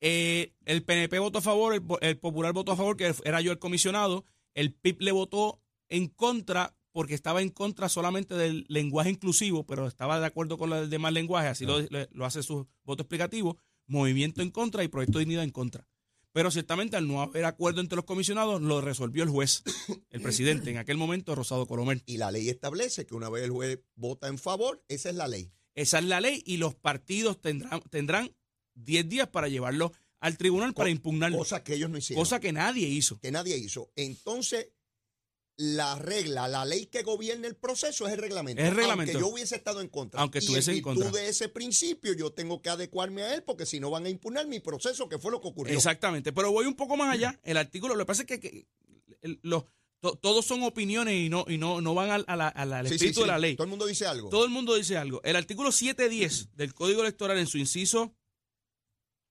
Eh, 0.01 0.55
el 0.65 0.83
PNP 0.85 1.19
votó 1.19 1.39
a 1.39 1.43
favor, 1.43 1.75
el, 1.75 1.83
po- 1.83 2.01
el 2.01 2.19
Popular 2.19 2.53
votó 2.53 2.73
a 2.73 2.77
favor, 2.77 2.97
que 2.97 3.13
era 3.25 3.41
yo 3.41 3.51
el 3.53 3.59
comisionado, 3.59 4.25
el 4.55 4.73
PIB 4.75 5.01
le 5.03 5.13
votó 5.13 5.63
en 5.89 6.09
contra 6.09 6.77
porque 6.93 7.15
estaba 7.15 7.43
en 7.43 7.51
contra 7.51 7.89
solamente 7.91 8.35
del 8.35 8.65
lenguaje 8.69 9.11
inclusivo, 9.11 9.65
pero 9.67 9.87
estaba 9.87 10.19
de 10.19 10.27
acuerdo 10.27 10.57
con 10.57 10.73
el 10.73 10.89
demás 10.89 11.13
lenguaje, 11.13 11.49
así 11.49 11.67
lo, 11.67 11.79
lo 12.11 12.25
hace 12.25 12.43
su 12.43 12.67
voto 12.85 13.03
explicativo, 13.03 13.59
movimiento 13.87 14.41
en 14.43 14.51
contra 14.51 14.83
y 14.83 14.89
proyecto 14.89 15.19
de 15.19 15.25
dignidad 15.27 15.45
en 15.45 15.51
contra. 15.51 15.87
Pero 16.33 16.51
ciertamente 16.51 16.97
al 16.97 17.07
no 17.09 17.23
haber 17.23 17.45
acuerdo 17.47 17.81
entre 17.81 17.97
los 17.97 18.05
comisionados, 18.05 18.61
lo 18.63 18.81
resolvió 18.83 19.23
el 19.25 19.31
juez, 19.31 19.63
el 20.11 20.21
presidente, 20.23 20.71
en 20.71 20.77
aquel 20.79 20.97
momento, 20.99 21.35
Rosado 21.35 21.67
Colomer. 21.67 22.03
Y 22.07 22.17
la 22.19 22.31
ley 22.31 22.49
establece 22.51 23.07
que 23.07 23.15
una 23.15 23.29
vez 23.31 23.45
el 23.45 23.51
juez 23.51 23.81
vota 23.95 24.29
en 24.29 24.39
favor, 24.39 24.83
esa 24.89 25.09
es 25.11 25.17
la 25.17 25.29
ley. 25.29 25.51
Esa 25.77 25.99
es 25.99 26.05
la 26.07 26.21
ley 26.21 26.43
y 26.45 26.57
los 26.57 26.75
partidos 26.75 27.41
tendrán, 27.41 27.81
tendrán 27.91 28.35
10 28.75 29.09
días 29.09 29.29
para 29.29 29.49
llevarlo 29.49 29.93
al 30.21 30.37
tribunal 30.37 30.75
para 30.75 30.91
impugnarlo, 30.91 31.39
Cosa 31.39 31.63
que 31.63 31.75
ellos 31.75 31.91
no 31.91 31.99
hicieron. 31.99 32.21
cosa 32.21 32.41
que 32.41 32.51
nadie 32.53 32.89
hizo. 32.89 33.21
que 33.21 33.31
nadie 33.31 33.57
hizo. 33.59 33.93
Entonces, 33.95 34.71
la 35.59 35.95
regla, 35.97 36.49
la 36.49 36.65
ley 36.65 36.87
que 36.87 37.03
gobierna 37.03 37.47
el 37.47 37.57
proceso 37.57 38.07
es 38.07 38.15
el 38.15 38.19
reglamento. 38.19 38.63
Es 38.63 38.69
el 38.69 38.75
reglamento. 38.75 39.13
Aunque 39.13 39.27
yo 39.27 39.33
hubiese 39.33 39.57
estado 39.57 39.81
en 39.81 39.89
contra. 39.89 40.21
Aunque 40.21 40.39
estuviese 40.39 40.73
en 40.73 40.83
contra. 40.83 41.11
de 41.11 41.29
ese 41.29 41.49
principio, 41.49 42.15
yo 42.15 42.33
tengo 42.33 42.61
que 42.61 42.71
adecuarme 42.71 43.23
a 43.23 43.35
él 43.35 43.43
porque 43.43 43.67
si 43.67 43.79
no 43.79 43.91
van 43.91 44.07
a 44.07 44.11
impugnar 44.11 44.47
mi 44.47 44.61
proceso, 44.61 45.09
que 45.09 45.19
fue 45.19 45.31
lo 45.31 45.41
que 45.41 45.49
ocurrió. 45.49 45.75
Exactamente, 45.75 46.33
pero 46.33 46.53
voy 46.53 46.67
un 46.67 46.75
poco 46.75 46.97
más 46.97 47.13
allá. 47.13 47.39
El 47.43 47.57
artículo, 47.59 47.95
lo 47.95 48.05
que 48.05 48.07
pasa 48.07 48.25
es 48.27 48.41
que, 48.41 48.67
los, 49.43 49.65
to- 50.11 50.17
todos 50.17 50.45
son 50.45 50.63
opiniones 50.63 51.15
y 51.15 51.29
no, 51.29 51.45
y 51.49 51.59
no, 51.59 51.81
no 51.81 51.95
van 51.95 52.11
al, 52.11 52.25
a 52.29 52.37
la- 52.37 52.49
al- 52.49 52.73
al 52.73 52.87
Sí, 52.87 52.91
sí, 52.91 52.95
espíritu 52.97 53.21
sí. 53.21 53.27
de 53.27 53.33
la 53.33 53.39
ley. 53.39 53.57
Todo 53.57 53.65
el 53.65 53.71
mundo 53.71 53.87
dice 53.87 54.07
algo. 54.07 54.29
Todo 54.29 54.45
el 54.45 54.51
mundo 54.51 54.75
dice 54.75 54.97
algo. 54.97 55.21
El 55.25 55.37
artículo 55.37 55.73
710 55.73 56.55
del 56.57 56.75
Código 56.75 57.03
Electoral 57.03 57.39
en 57.39 57.47
su 57.47 57.59
inciso 57.59 58.15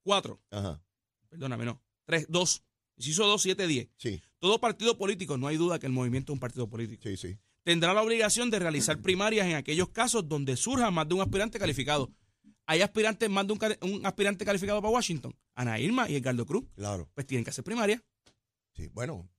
4, 0.04 0.40
Ajá. 0.52 0.82
perdóname, 1.30 1.66
no, 1.66 1.82
3, 2.06 2.28
2, 2.30 2.64
inciso 2.98 3.26
2, 3.26 3.42
710. 3.42 3.90
Sí, 3.98 4.22
Todo 4.40 4.60
partido 4.60 4.98
político, 4.98 5.38
no 5.38 5.48
hay 5.48 5.58
duda 5.58 5.80
que 5.80 5.88
el 5.88 5.92
movimiento 5.92 6.32
es 6.32 6.36
un 6.36 6.40
partido 6.40 6.70
político, 6.70 7.02
sí, 7.04 7.18
sí. 7.18 7.38
tendrá 7.64 7.94
la 7.94 8.04
obligación 8.04 8.52
de 8.52 8.60
realizar 8.60 9.02
primarias 9.02 9.48
en 9.48 9.56
aquellos 9.56 9.90
casos 9.90 10.28
donde 10.30 10.56
surja 10.58 10.92
más 10.92 11.08
de 11.08 11.16
un 11.16 11.22
aspirante 11.22 11.58
calificado. 11.58 12.12
¿Hay 12.68 12.82
aspirantes, 12.82 13.30
más 13.30 13.46
de 13.48 13.54
un, 13.54 13.60
un 13.94 14.06
aspirante 14.06 14.44
calificado 14.46 14.82
para 14.82 14.92
Washington? 14.92 15.36
Ana 15.54 15.80
Irma 15.80 16.10
y 16.10 16.16
Edgardo 16.16 16.46
Cruz. 16.48 16.66
Claro. 16.76 17.10
Pues 17.14 17.26
tienen 17.28 17.44
que 17.44 17.52
hacer 17.52 17.64
primaria. 17.64 18.04
Sí. 18.76 18.88
Bueno, 18.92 19.30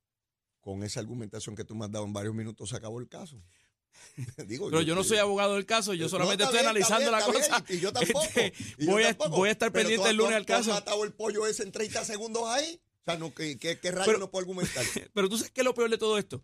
con 0.66 0.82
esa 0.82 0.98
argumentación 0.98 1.54
que 1.54 1.62
tú 1.64 1.76
me 1.76 1.84
has 1.84 1.92
dado 1.92 2.04
en 2.04 2.12
varios 2.12 2.34
minutos 2.34 2.70
se 2.70 2.74
acabó 2.76 2.98
el 2.98 3.06
caso. 3.08 3.40
Digo, 4.48 4.68
Pero 4.68 4.82
yo 4.82 4.96
no 4.96 5.04
soy 5.04 5.18
abogado 5.18 5.54
del 5.54 5.64
caso, 5.64 5.94
yo 5.94 6.06
No, 6.06 6.08
solamente 6.08 6.42
estoy 6.42 6.58
bien, 6.58 6.66
analizando 6.70 7.08
la 7.12 7.20
cosa. 7.24 7.60
bien, 7.60 7.78
Y 7.78 7.80
yo 7.80 7.92
tampoco. 7.94 8.24
Este, 8.24 8.52
y 8.78 8.84
yo 8.86 8.90
voy, 8.90 9.04
a, 9.04 9.08
tampoco. 9.10 9.36
voy 9.36 9.48
a 9.48 9.52
estar 9.52 9.70
Pero 9.70 9.84
pendiente 9.88 10.10
el 10.10 10.16
lunes 10.16 10.34
al 10.34 10.44
tú 10.44 10.52
has 10.54 10.58
caso. 10.58 10.70
matado 10.72 11.04
el 11.04 11.12
pollo 11.12 11.46
ese 11.46 11.62
en 11.62 11.70
30 11.70 12.04
segundos 12.04 12.42
ahí? 12.48 12.80
O 12.82 13.04
sea, 13.04 13.16
no, 13.16 13.32
¿qué, 13.32 13.56
qué, 13.60 13.78
qué 13.78 13.90
rayo 13.92 14.06
Pero- 14.06 14.18
no 14.18 14.28
puedo 14.30 14.40
argumentar? 14.42 14.84
Pero 15.14 15.28
tú 15.28 15.38
sabes 15.38 15.52
que 15.52 15.60
es 15.60 15.64
lo 15.64 15.72
peor 15.72 15.88
de 15.88 15.98
todo 15.98 16.18
esto. 16.18 16.42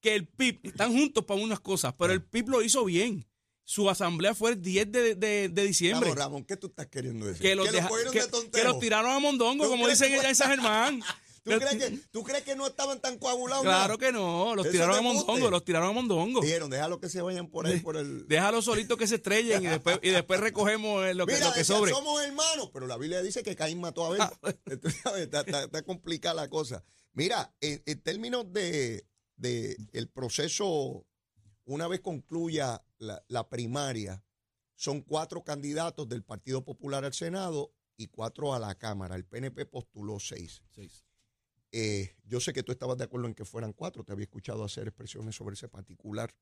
Que 0.00 0.14
el 0.14 0.28
PIB, 0.28 0.60
están 0.68 0.92
juntos 0.92 1.24
para 1.24 1.40
unas 1.40 1.58
cosas, 1.58 1.94
pero 1.98 2.12
el 2.12 2.22
PIB 2.22 2.48
lo 2.50 2.62
hizo 2.62 2.84
bien. 2.84 3.26
Su 3.64 3.88
asamblea 3.90 4.34
fue 4.34 4.50
el 4.52 4.62
10 4.62 4.92
de, 4.92 5.14
de- 5.16 5.48
de 5.48 5.64
diciembre. 5.66 6.10
Vamos, 6.10 6.22
Ramón, 6.24 6.44
¿qué 6.44 6.56
tú 6.58 6.66
estás 6.68 6.86
queriendo 6.88 7.24
decir? 7.26 7.40
Que 7.42 7.54
los, 7.56 7.72
deja- 7.72 7.88
que, 8.12 8.20
de 8.20 8.50
que 8.50 8.64
los 8.64 8.78
tiraron 8.78 9.10
a 9.10 9.18
Mondongo, 9.18 9.64
¿Tú 9.64 9.70
como 9.70 9.88
dicen 9.88 10.12
allá 10.14 10.28
en 10.28 10.36
San 10.36 10.50
Germán. 10.50 11.02
¿Tú 11.44 11.50
crees, 11.58 11.76
que, 11.76 11.98
¿Tú 12.10 12.22
crees 12.22 12.42
que 12.42 12.56
no 12.56 12.66
estaban 12.66 13.00
tan 13.02 13.18
coagulados? 13.18 13.64
Claro 13.64 13.98
que 13.98 14.10
no, 14.12 14.54
los 14.54 14.70
tiraron 14.70 14.96
a. 14.96 15.02
Mondongo, 15.02 15.50
los 15.50 15.62
tiraron 15.64 15.90
a 15.90 15.92
Mondongo. 15.92 16.40
Dijeron, 16.40 16.70
déjalo 16.70 16.98
que 16.98 17.10
se 17.10 17.20
vayan 17.20 17.48
por 17.50 17.66
ahí, 17.66 17.80
por 17.80 17.98
el... 17.98 18.26
Déjalos 18.26 18.64
solitos 18.64 18.96
que 18.96 19.06
se 19.06 19.16
estrellen 19.16 19.62
y 19.62 19.66
después, 19.66 19.98
y 20.02 20.08
después 20.08 20.40
recogemos 20.40 21.04
eh, 21.04 21.12
lo 21.12 21.26
que, 21.26 21.34
Mira, 21.34 21.48
lo 21.48 21.54
que 21.54 21.62
sobre. 21.64 21.92
somos 21.92 22.22
hermanos, 22.22 22.70
pero 22.72 22.86
la 22.86 22.96
Biblia 22.96 23.20
dice 23.22 23.42
que 23.42 23.54
Caín 23.54 23.78
mató 23.78 24.04
a 24.04 24.08
Abel. 24.08 24.20
¿sabes? 25.02 25.22
está, 25.22 25.40
está- 25.40 25.64
está 25.64 25.82
complicada 25.82 26.34
la 26.34 26.48
cosa. 26.48 26.82
Mira, 27.12 27.54
en, 27.60 27.82
en 27.84 28.00
términos 28.02 28.50
de, 28.50 29.06
de 29.36 29.76
el 29.92 30.08
proceso, 30.08 31.06
una 31.66 31.88
vez 31.88 32.00
concluya 32.00 32.82
la, 32.96 33.22
la 33.28 33.48
primaria, 33.50 34.24
son 34.76 35.02
cuatro 35.02 35.44
candidatos 35.44 36.08
del 36.08 36.24
Partido 36.24 36.64
Popular 36.64 37.04
al 37.04 37.12
Senado 37.12 37.74
y 37.98 38.06
cuatro 38.08 38.54
a 38.54 38.58
la 38.58 38.74
Cámara. 38.76 39.14
El 39.14 39.26
PNP 39.26 39.66
postuló 39.66 40.18
seis. 40.18 40.62
Eh, 41.76 42.14
yo 42.24 42.38
sé 42.38 42.52
que 42.52 42.62
tú 42.62 42.70
estabas 42.70 42.96
de 42.98 43.02
acuerdo 43.04 43.26
en 43.26 43.34
que 43.34 43.44
fueran 43.44 43.72
cuatro, 43.72 44.04
te 44.04 44.12
había 44.12 44.24
escuchado 44.24 44.62
hacer 44.62 44.86
expresiones 44.86 45.34
sobre 45.34 45.54
ese 45.54 45.66
particular. 45.68 46.32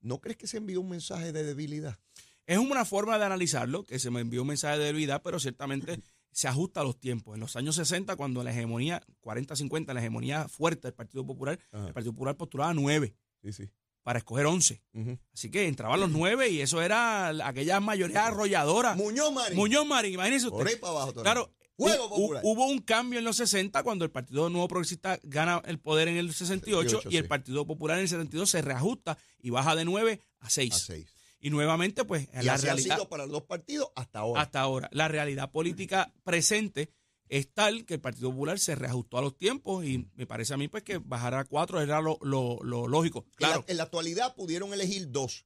¿No 0.00 0.18
crees 0.20 0.38
que 0.38 0.46
se 0.46 0.56
envió 0.56 0.80
un 0.80 0.88
mensaje 0.88 1.30
de 1.30 1.44
debilidad? 1.44 1.98
Es 2.46 2.56
una 2.58 2.84
forma 2.86 3.18
de 3.18 3.24
analizarlo, 3.26 3.84
que 3.84 3.98
se 3.98 4.10
me 4.10 4.20
envió 4.20 4.42
un 4.42 4.48
mensaje 4.48 4.78
de 4.78 4.86
debilidad, 4.86 5.20
pero 5.22 5.38
ciertamente 5.38 6.00
se 6.32 6.48
ajusta 6.48 6.80
a 6.80 6.84
los 6.84 6.98
tiempos. 6.98 7.34
En 7.34 7.40
los 7.40 7.54
años 7.56 7.76
60, 7.76 8.16
cuando 8.16 8.42
la 8.42 8.50
hegemonía, 8.50 9.02
40-50, 9.20 9.92
la 9.92 10.00
hegemonía 10.00 10.48
fuerte 10.48 10.88
del 10.88 10.94
Partido 10.94 11.26
Popular, 11.26 11.58
Ajá. 11.70 11.88
el 11.88 11.92
Partido 11.92 12.12
Popular 12.14 12.36
postulaba 12.36 12.72
nueve 12.72 13.14
Sí, 13.42 13.52
sí. 13.52 13.70
para 14.02 14.20
escoger 14.20 14.46
11. 14.46 14.82
Ujú. 14.94 15.18
Así 15.34 15.50
que 15.50 15.68
entraban 15.68 16.00
los 16.00 16.10
nueve 16.10 16.48
y 16.48 16.62
eso 16.62 16.80
era 16.80 17.32
la- 17.32 17.46
aquella 17.48 17.78
mayoría 17.80 18.26
arrolladora. 18.26 18.94
Muñoz 18.94 19.32
Marín. 19.32 19.56
Muñoz 19.58 19.86
Marín, 19.86 20.14
imagínese 20.14 20.48
Por 20.48 20.60
usted. 20.62 20.74
ahí 20.74 20.80
para 20.80 20.92
abajo. 20.94 21.12
Claro, 21.14 21.52
Juego 21.82 22.06
hu- 22.06 22.08
popular. 22.10 22.42
hubo 22.44 22.66
un 22.66 22.78
cambio 22.80 23.18
en 23.18 23.24
los 23.24 23.36
60 23.36 23.82
cuando 23.82 24.04
el 24.04 24.10
Partido 24.10 24.48
Nuevo 24.50 24.68
Progresista 24.68 25.18
gana 25.22 25.62
el 25.66 25.78
poder 25.78 26.08
en 26.08 26.16
el 26.16 26.32
68 26.32 26.88
68, 26.88 27.08
y 27.10 27.16
el 27.18 27.24
sí. 27.24 27.28
Partido 27.28 27.66
Popular 27.66 27.98
en 27.98 28.02
el 28.02 28.08
72 28.08 28.50
se 28.50 28.62
reajusta 28.62 29.18
y 29.40 29.50
baja 29.50 29.74
de 29.76 29.84
9 29.84 30.20
a 30.40 30.50
6. 30.50 30.74
a 30.74 30.78
seis. 30.78 31.06
Y 31.40 31.50
nuevamente, 31.50 32.04
pues, 32.04 32.28
Y 32.40 32.44
la 32.44 32.54
así 32.54 32.66
ha 32.68 32.74
realidad 32.74 32.94
sido 32.96 33.08
para 33.08 33.24
los 33.24 33.32
dos 33.32 33.42
partidos 33.42 33.88
hasta 33.96 34.20
ahora. 34.20 34.42
hasta 34.42 34.60
ahora, 34.60 34.88
la 34.92 35.08
realidad 35.08 35.50
política 35.50 36.12
presente 36.22 36.90
es 37.28 37.52
tal 37.52 37.84
que 37.86 37.94
el 37.94 38.00
Partido 38.00 38.30
Popular 38.30 38.58
se 38.58 38.74
reajustó 38.74 39.18
a 39.18 39.22
los 39.22 39.36
tiempos 39.38 39.84
y 39.84 40.06
me 40.14 40.26
parece 40.26 40.52
a 40.54 40.56
mí 40.56 40.68
pues 40.68 40.82
que 40.84 40.98
bajar 40.98 41.34
a 41.34 41.44
4 41.44 41.80
era 41.80 42.00
lo, 42.00 42.18
lo- 42.22 42.58
lo 42.62 42.86
lógico. 42.86 43.20
En 43.20 43.24
la- 43.30 43.36
Claro, 43.48 43.64
en, 43.66 43.76
la, 43.78 43.82
actualidad 43.84 44.34
pudieron 44.36 44.72
elegir 44.74 45.10
dos. 45.10 45.44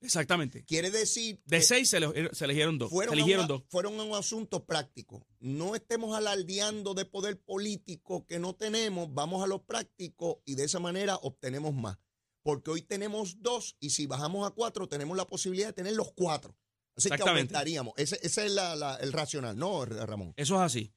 Exactamente. 0.00 0.64
Quiere 0.64 0.90
decir 0.90 1.40
De 1.46 1.62
6 1.62 1.88
se, 1.88 1.96
ele- 1.98 2.30
se 2.34 2.44
eligieron 2.44 2.78
dos. 2.78 2.88
Se 2.90 2.94
fueron, 2.94 3.14
a 3.14 3.16
eligieron 3.16 3.42
un, 3.44 3.48
dos. 3.48 3.62
fueron 3.68 3.98
a 4.00 4.02
un 4.04 4.14
asunto 4.14 4.64
práctico. 4.64 5.26
No 5.40 5.74
estemos 5.74 6.16
alardeando 6.16 6.94
de 6.94 7.04
poder 7.04 7.40
político 7.40 8.26
que 8.26 8.38
no 8.38 8.54
tenemos, 8.54 9.12
vamos 9.14 9.42
a 9.42 9.46
lo 9.46 9.62
práctico 9.64 10.42
y 10.44 10.54
de 10.54 10.64
esa 10.64 10.80
manera 10.80 11.16
obtenemos 11.16 11.74
más. 11.74 11.98
Porque 12.42 12.70
hoy 12.70 12.82
tenemos 12.82 13.40
dos 13.40 13.76
y 13.80 13.90
si 13.90 14.06
bajamos 14.06 14.46
a 14.46 14.50
cuatro 14.50 14.88
tenemos 14.88 15.16
la 15.16 15.26
posibilidad 15.26 15.68
de 15.68 15.72
tener 15.72 15.94
los 15.94 16.12
cuatro. 16.12 16.54
Así 16.96 17.08
que 17.10 17.22
aumentaríamos. 17.22 17.94
Ese, 17.96 18.18
ese 18.22 18.46
es 18.46 18.52
la- 18.52 18.76
la- 18.76 18.96
el 18.96 19.12
racional, 19.12 19.56
¿no, 19.56 19.84
Ramón? 19.84 20.34
Eso 20.36 20.54
es 20.56 20.60
así. 20.60 20.92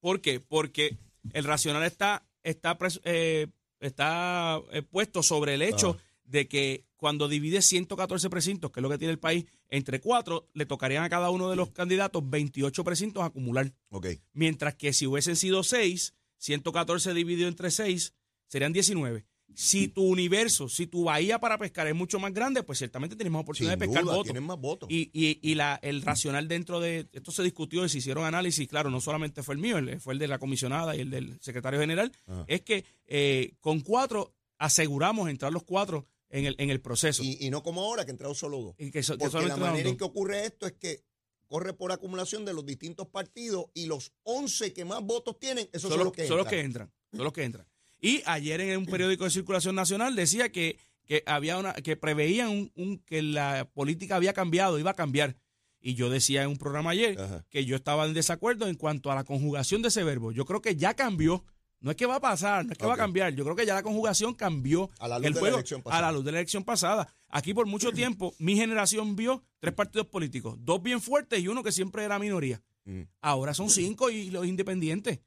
¿Por 0.00 0.20
qué? 0.20 0.40
Porque 0.40 0.96
el 1.32 1.44
racional 1.44 1.82
está, 1.82 2.24
está, 2.42 2.78
eh, 3.04 3.48
está 3.80 4.60
eh, 4.72 4.82
puesto 4.82 5.22
sobre 5.22 5.54
el 5.54 5.62
hecho 5.62 5.98
Ah. 5.98 6.02
De 6.32 6.48
que 6.48 6.84
cuando 6.96 7.28
divide 7.28 7.62
114 7.62 8.30
precintos, 8.30 8.70
que 8.72 8.80
es 8.80 8.82
lo 8.82 8.88
que 8.90 8.98
tiene 8.98 9.12
el 9.12 9.18
país, 9.18 9.44
entre 9.68 10.00
cuatro, 10.00 10.48
le 10.54 10.66
tocarían 10.66 11.04
a 11.04 11.10
cada 11.10 11.30
uno 11.30 11.50
de 11.50 11.56
los 11.56 11.70
candidatos 11.70 12.28
28 12.28 12.82
precintos 12.84 13.22
acumular. 13.22 13.72
Ok. 13.90 14.06
Mientras 14.32 14.74
que 14.74 14.92
si 14.92 15.06
hubiesen 15.06 15.36
sido 15.36 15.62
6, 15.62 16.14
114 16.38 17.14
dividido 17.14 17.48
entre 17.48 17.70
6, 17.70 18.14
serían 18.48 18.72
19. 18.72 19.24
Si 19.54 19.88
tu 19.88 20.02
universo, 20.04 20.70
si 20.70 20.86
tu 20.86 21.04
bahía 21.04 21.38
para 21.38 21.58
pescar 21.58 21.86
es 21.86 21.94
mucho 21.94 22.18
más 22.18 22.32
grande, 22.32 22.62
pues 22.62 22.78
ciertamente 22.78 23.16
tienes 23.16 23.30
más 23.32 23.42
oportunidad 23.42 23.74
Sin 23.74 23.80
de 23.80 23.86
pescar 23.86 24.02
duda, 24.04 24.14
votos. 24.14 24.24
tienen 24.24 24.44
más 24.44 24.58
votos. 24.58 24.88
Y, 24.90 25.10
y, 25.12 25.38
y 25.42 25.54
la, 25.56 25.78
el 25.82 26.00
racional 26.00 26.48
dentro 26.48 26.80
de 26.80 27.06
esto 27.12 27.30
se 27.32 27.42
discutió 27.42 27.84
y 27.84 27.90
se 27.90 27.98
hicieron 27.98 28.24
análisis, 28.24 28.66
claro, 28.66 28.88
no 28.88 29.02
solamente 29.02 29.42
fue 29.42 29.54
el 29.54 29.60
mío, 29.60 29.76
fue 30.00 30.14
el 30.14 30.18
de 30.18 30.28
la 30.28 30.38
comisionada 30.38 30.96
y 30.96 31.00
el 31.00 31.10
del 31.10 31.38
secretario 31.42 31.78
general, 31.80 32.10
Ajá. 32.26 32.44
es 32.48 32.62
que 32.62 32.86
eh, 33.06 33.52
con 33.60 33.80
cuatro 33.80 34.32
aseguramos 34.56 35.28
entrar 35.28 35.52
los 35.52 35.64
cuatro 35.64 36.06
en 36.32 36.46
el, 36.46 36.56
en 36.58 36.70
el 36.70 36.80
proceso. 36.80 37.22
Y, 37.22 37.36
y 37.40 37.50
no 37.50 37.62
como 37.62 37.82
ahora, 37.82 38.04
que 38.04 38.10
entraron 38.10 38.34
solo 38.34 38.60
dos. 38.60 38.74
Y 38.78 38.90
que 38.90 39.02
so- 39.04 39.16
Porque 39.16 39.46
la 39.46 39.56
manera 39.56 39.88
en 39.88 39.96
que 39.96 40.04
ocurre 40.04 40.44
esto 40.44 40.66
es 40.66 40.72
que 40.72 41.04
corre 41.46 41.74
por 41.74 41.92
acumulación 41.92 42.44
de 42.44 42.52
los 42.54 42.64
distintos 42.66 43.06
partidos 43.06 43.66
y 43.74 43.86
los 43.86 44.12
11 44.24 44.72
que 44.72 44.84
más 44.84 45.02
votos 45.02 45.38
tienen, 45.38 45.68
esos 45.72 45.90
son, 45.90 45.98
son, 45.98 46.04
los, 46.06 46.12
que 46.12 46.26
son 46.26 46.38
los 46.38 46.46
que 46.48 46.60
entran. 46.60 46.86
entran. 46.88 46.92
Son 47.18 47.24
los 47.24 47.32
que 47.32 47.44
entran. 47.44 47.66
Y 48.00 48.22
ayer 48.26 48.60
en 48.62 48.78
un 48.78 48.86
periódico 48.86 49.24
de 49.24 49.30
circulación 49.30 49.76
nacional 49.76 50.16
decía 50.16 50.50
que, 50.50 50.78
que 51.04 51.22
había 51.26 51.58
una, 51.58 51.74
que 51.74 51.96
preveían 51.96 52.48
un- 52.48 52.72
un- 52.74 52.98
que 52.98 53.22
la 53.22 53.68
política 53.72 54.16
había 54.16 54.32
cambiado, 54.32 54.78
iba 54.78 54.90
a 54.90 54.94
cambiar. 54.94 55.36
Y 55.84 55.94
yo 55.94 56.08
decía 56.10 56.42
en 56.44 56.48
un 56.48 56.56
programa 56.58 56.90
ayer 56.92 57.20
Ajá. 57.20 57.44
que 57.50 57.64
yo 57.64 57.76
estaba 57.76 58.06
en 58.06 58.14
desacuerdo 58.14 58.66
en 58.68 58.76
cuanto 58.76 59.10
a 59.10 59.14
la 59.16 59.24
conjugación 59.24 59.82
de 59.82 59.88
ese 59.88 60.04
verbo. 60.04 60.32
Yo 60.32 60.46
creo 60.46 60.62
que 60.62 60.76
ya 60.76 60.94
cambió. 60.94 61.44
No 61.82 61.90
es 61.90 61.96
que 61.96 62.06
va 62.06 62.16
a 62.16 62.20
pasar, 62.20 62.64
no 62.64 62.72
es 62.72 62.78
que 62.78 62.86
va 62.86 62.94
a 62.94 62.96
cambiar. 62.96 63.34
Yo 63.34 63.44
creo 63.44 63.56
que 63.56 63.66
ya 63.66 63.74
la 63.74 63.82
conjugación 63.82 64.34
cambió 64.34 64.88
A 64.98 65.08
la 65.08 65.18
luz 65.18 65.26
el 65.26 65.34
de 65.34 65.40
la 65.42 65.48
elección 65.48 65.80
a 65.80 65.84
pasada. 65.84 66.02
la 66.02 66.12
luz 66.12 66.24
de 66.24 66.32
la 66.32 66.38
elección 66.38 66.64
pasada. 66.64 67.14
Aquí 67.28 67.52
por 67.52 67.66
mucho 67.66 67.90
tiempo 67.92 68.34
mi 68.38 68.56
generación 68.56 69.16
vio 69.16 69.42
tres 69.58 69.74
partidos 69.74 70.06
políticos, 70.06 70.56
dos 70.60 70.82
bien 70.82 71.00
fuertes 71.00 71.40
y 71.40 71.48
uno 71.48 71.62
que 71.62 71.72
siempre 71.72 72.04
era 72.04 72.18
minoría. 72.18 72.62
Mm, 72.84 73.02
Ahora 73.20 73.52
son 73.52 73.68
cinco 73.68 74.10
y 74.10 74.30
los 74.30 74.46
independientes. 74.46 75.20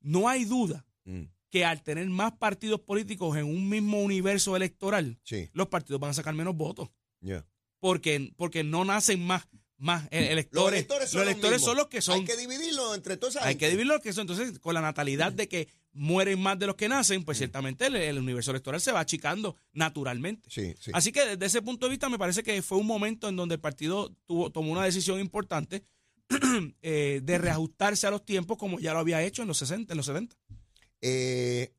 No 0.00 0.28
hay 0.28 0.44
duda 0.44 0.86
mm, 1.04 1.22
que 1.50 1.64
al 1.64 1.82
tener 1.82 2.08
más 2.08 2.32
partidos 2.32 2.80
políticos 2.80 3.36
en 3.36 3.44
un 3.44 3.68
mismo 3.68 4.02
universo 4.02 4.56
electoral, 4.56 5.18
Sí, 5.22 5.48
los 5.52 5.68
partidos 5.68 6.00
van 6.00 6.10
a 6.10 6.14
sacar 6.14 6.34
menos 6.34 6.54
votos. 6.56 6.88
Porque, 7.80 8.32
porque 8.36 8.64
no 8.64 8.84
nacen 8.84 9.24
más, 9.24 9.46
más 9.78 10.06
electores. 10.10 10.86
Los 10.88 10.92
electores 11.02 11.10
son 11.10 11.18
Los 11.20 11.26
los 11.26 11.32
electores 11.32 11.52
mismos. 11.58 11.66
son 11.70 11.76
los 11.76 11.86
que 11.88 12.02
son. 12.02 12.14
Hay 12.20 12.24
que 12.24 12.36
dividirlo 12.36 12.94
entre 12.94 13.16
toda 13.16 13.30
esa 13.30 13.40
Hay 13.40 13.50
gente. 13.50 13.64
que 13.64 13.70
dividir 13.70 13.86
los 13.86 14.00
que 14.00 14.12
son. 14.12 14.22
Entonces, 14.22 14.58
con 14.58 14.74
la 14.74 14.80
natalidad 14.80 15.32
de 15.32 15.48
que 15.48 15.68
mueren 15.92 16.40
más 16.40 16.58
de 16.58 16.66
los 16.66 16.76
que 16.76 16.88
nacen, 16.88 17.24
pues 17.24 17.38
ciertamente 17.38 17.86
el, 17.86 17.96
el 17.96 18.18
universo 18.18 18.50
electoral 18.50 18.80
se 18.80 18.92
va 18.92 19.00
achicando 19.00 19.56
naturalmente. 19.72 20.48
Sí, 20.50 20.74
sí. 20.80 20.90
Así 20.94 21.12
que 21.12 21.24
desde 21.24 21.46
ese 21.46 21.62
punto 21.62 21.86
de 21.86 21.90
vista 21.90 22.08
me 22.08 22.18
parece 22.18 22.42
que 22.42 22.60
fue 22.62 22.78
un 22.78 22.86
momento 22.86 23.28
en 23.28 23.36
donde 23.36 23.54
el 23.56 23.60
partido 23.60 24.14
tuvo, 24.26 24.50
tomó 24.50 24.70
una 24.72 24.84
decisión 24.84 25.18
importante 25.20 25.84
eh, 26.82 27.20
de 27.22 27.38
reajustarse 27.38 28.06
a 28.06 28.10
los 28.10 28.24
tiempos 28.24 28.58
como 28.58 28.78
ya 28.80 28.92
lo 28.92 28.98
había 28.98 29.22
hecho 29.22 29.42
en 29.42 29.48
los 29.48 29.58
60, 29.58 29.92
en 29.92 29.96
los 29.96 30.06
70. 30.06 30.36
Eh, 31.00 31.72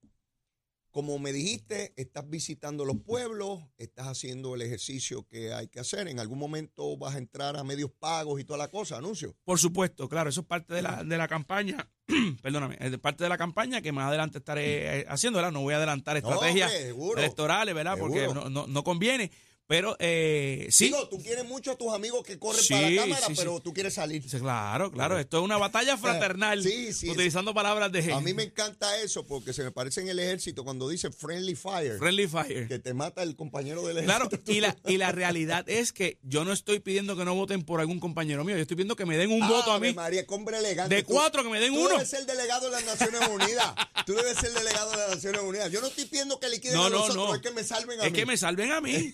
como 0.99 1.17
me 1.17 1.31
dijiste, 1.31 1.93
estás 1.95 2.29
visitando 2.29 2.83
los 2.83 2.97
pueblos, 2.97 3.62
estás 3.77 4.07
haciendo 4.07 4.55
el 4.55 4.62
ejercicio 4.62 5.25
que 5.25 5.53
hay 5.53 5.69
que 5.69 5.79
hacer. 5.79 6.09
En 6.09 6.19
algún 6.19 6.38
momento 6.38 6.97
vas 6.97 7.15
a 7.15 7.19
entrar 7.19 7.55
a 7.55 7.63
medios 7.63 7.89
pagos 7.89 8.41
y 8.41 8.43
toda 8.43 8.57
la 8.57 8.67
cosa, 8.67 8.97
anuncio. 8.97 9.33
Por 9.45 9.59
supuesto, 9.59 10.09
claro, 10.09 10.29
eso 10.29 10.41
es 10.41 10.47
parte 10.47 10.73
de 10.73 10.81
la, 10.81 11.05
de 11.05 11.17
la 11.17 11.29
campaña, 11.29 11.89
perdóname, 12.41 12.75
es 12.81 12.97
parte 12.97 13.23
de 13.23 13.29
la 13.29 13.38
campaña 13.38 13.81
que 13.81 13.93
más 13.93 14.09
adelante 14.09 14.39
estaré 14.39 14.99
eh, 14.99 15.05
haciendo, 15.07 15.38
¿verdad? 15.38 15.53
No 15.53 15.62
voy 15.62 15.73
a 15.73 15.77
adelantar 15.77 16.21
No, 16.21 16.33
estrategias 16.33 16.69
hombre, 16.93 17.21
electorales, 17.23 17.73
¿verdad? 17.73 17.97
Porque 17.97 18.27
no, 18.27 18.49
no, 18.49 18.67
no 18.67 18.83
conviene, 18.83 19.31
pero 19.69 19.95
eh, 19.99 20.65
sí. 20.71 20.86
Digo, 20.86 21.08
tú 21.10 21.21
quieres 21.21 21.45
mucho 21.45 21.73
a 21.73 21.75
tus 21.77 21.93
amigos 21.93 22.23
que 22.25 22.39
corren 22.39 22.60
Sí, 22.60 22.73
para 22.73 22.89
la 22.89 23.01
cámara, 23.03 23.27
sí, 23.27 23.36
sí. 23.36 23.39
pero 23.39 23.60
tú 23.60 23.71
quieres 23.71 23.93
salir. 23.93 24.23
Claro, 24.27 24.91
claro, 24.91 25.19
esto 25.19 25.38
es 25.38 25.43
una 25.43 25.58
batalla 25.58 25.95
fraternal, 26.01 26.63
Sí, 26.63 26.91
sí, 26.91 27.08
utilizando 27.12 27.53
palabras 27.53 27.91
de 27.91 28.12
A 28.12 28.19
mí 28.19 28.34
me 28.34 28.41
encanta 28.41 28.97
eso 28.97 29.27
porque 29.27 29.53
se 29.53 29.63
me 29.63 29.69
parece 29.71 30.01
en 30.01 30.10
el 30.10 30.17
ejército 30.17 30.63
cuando 30.63 30.89
dice 30.89 31.12
friendly 31.12 31.53
fire, 31.53 31.99
friendly 31.99 32.27
fire. 32.27 32.67
que 32.67 32.79
te 32.79 32.95
mata 32.95 33.21
el 33.21 33.36
compañero 33.36 33.86
del 33.86 34.03
Claro, 34.05 34.25
ejército. 34.25 34.51
y 34.51 34.60
la, 34.60 34.75
y 34.88 34.97
la 34.97 35.12
realidad 35.12 35.69
es 35.69 35.93
que 35.93 36.17
yo 36.23 36.43
no 36.45 36.51
estoy 36.51 36.79
pidiendo 36.79 37.15
que 37.15 37.23
no 37.23 37.36
voten 37.36 37.62
por 37.62 37.79
algún 37.79 37.99
compañero 37.99 38.43
mío, 38.43 38.55
yo 38.55 38.63
estoy 38.63 38.75
pidiendo 38.75 38.95
que 38.95 39.05
me 39.05 39.17
den 39.17 39.29
un 39.32 39.47
voto 39.47 39.71
a 39.71 39.79
mí. 39.79 39.93
María, 39.93 40.25
hombre 40.29 40.58
elegante. 40.58 40.95
De 40.95 41.03
Tú- 41.03 41.13
cuatro, 41.13 41.43
que 41.43 41.49
me 41.49 41.60
den 41.60 41.73
tú 41.75 41.82
uno. 41.82 41.89
debes 41.89 42.10
ser 42.10 42.25
delegado 42.25 42.65
de 42.65 42.71
las 42.71 42.86
Naciones 42.86 43.21
Unidas. 43.29 43.73
Tú 44.05 44.15
debes 44.15 44.38
ser 44.38 44.51
delegado 44.53 44.89
de 44.89 44.97
las 44.97 45.10
Naciones 45.12 45.41
Unidas. 45.41 45.71
Yo 45.71 45.82
no 45.82 45.88
estoy 45.88 46.05
pidiendo 46.05 46.39
que 46.39 46.49
liquiden 46.49 46.77
No, 46.77 46.86
a 46.86 46.89
no, 46.89 46.95
los 46.97 47.10
otros, 47.12 47.27
no. 47.29 47.36
es 47.36 47.41
que 47.41 47.51
me 47.51 47.63
salven 47.63 47.99
a 48.01 48.05
Es 48.05 48.12
mí. 48.12 48.17
que 48.17 48.25
me 48.25 48.38
salven 48.38 48.71
a 48.71 48.82
mí. 48.82 49.13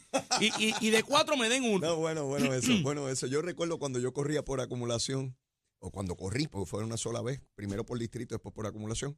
Y, 0.57 0.65
y, 0.69 0.73
y 0.81 0.89
de 0.89 1.03
cuatro 1.03 1.37
me 1.37 1.49
den 1.49 1.63
uno. 1.63 1.87
No, 1.87 1.95
bueno, 1.97 2.25
bueno 2.25 2.53
eso, 2.53 2.71
bueno 2.83 3.09
eso. 3.09 3.27
Yo 3.27 3.41
recuerdo 3.41 3.79
cuando 3.79 3.99
yo 3.99 4.13
corría 4.13 4.43
por 4.43 4.61
acumulación, 4.61 5.37
o 5.79 5.91
cuando 5.91 6.15
corrí, 6.15 6.47
porque 6.47 6.65
fue 6.69 6.83
una 6.83 6.97
sola 6.97 7.21
vez, 7.21 7.41
primero 7.55 7.85
por 7.85 7.99
distrito, 7.99 8.35
después 8.35 8.53
por 8.53 8.65
acumulación, 8.65 9.17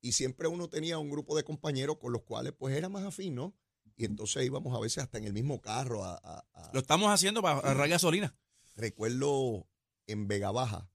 y 0.00 0.12
siempre 0.12 0.48
uno 0.48 0.68
tenía 0.68 0.98
un 0.98 1.10
grupo 1.10 1.36
de 1.36 1.44
compañeros 1.44 1.98
con 1.98 2.12
los 2.12 2.22
cuales 2.22 2.52
pues 2.56 2.74
era 2.76 2.88
más 2.88 3.04
afín, 3.04 3.34
¿no? 3.34 3.54
Y 3.96 4.04
entonces 4.04 4.44
íbamos 4.44 4.76
a 4.76 4.80
veces 4.80 5.02
hasta 5.04 5.18
en 5.18 5.24
el 5.24 5.32
mismo 5.32 5.60
carro 5.60 6.04
a- 6.04 6.20
a- 6.22 6.46
a, 6.54 6.70
Lo 6.72 6.80
estamos 6.80 7.08
haciendo 7.08 7.42
para 7.42 7.58
ahorrar 7.60 7.88
gasolina. 7.88 8.36
Recuerdo 8.76 9.68
en 10.06 10.28
Vega 10.28 10.52
Baja, 10.52 10.90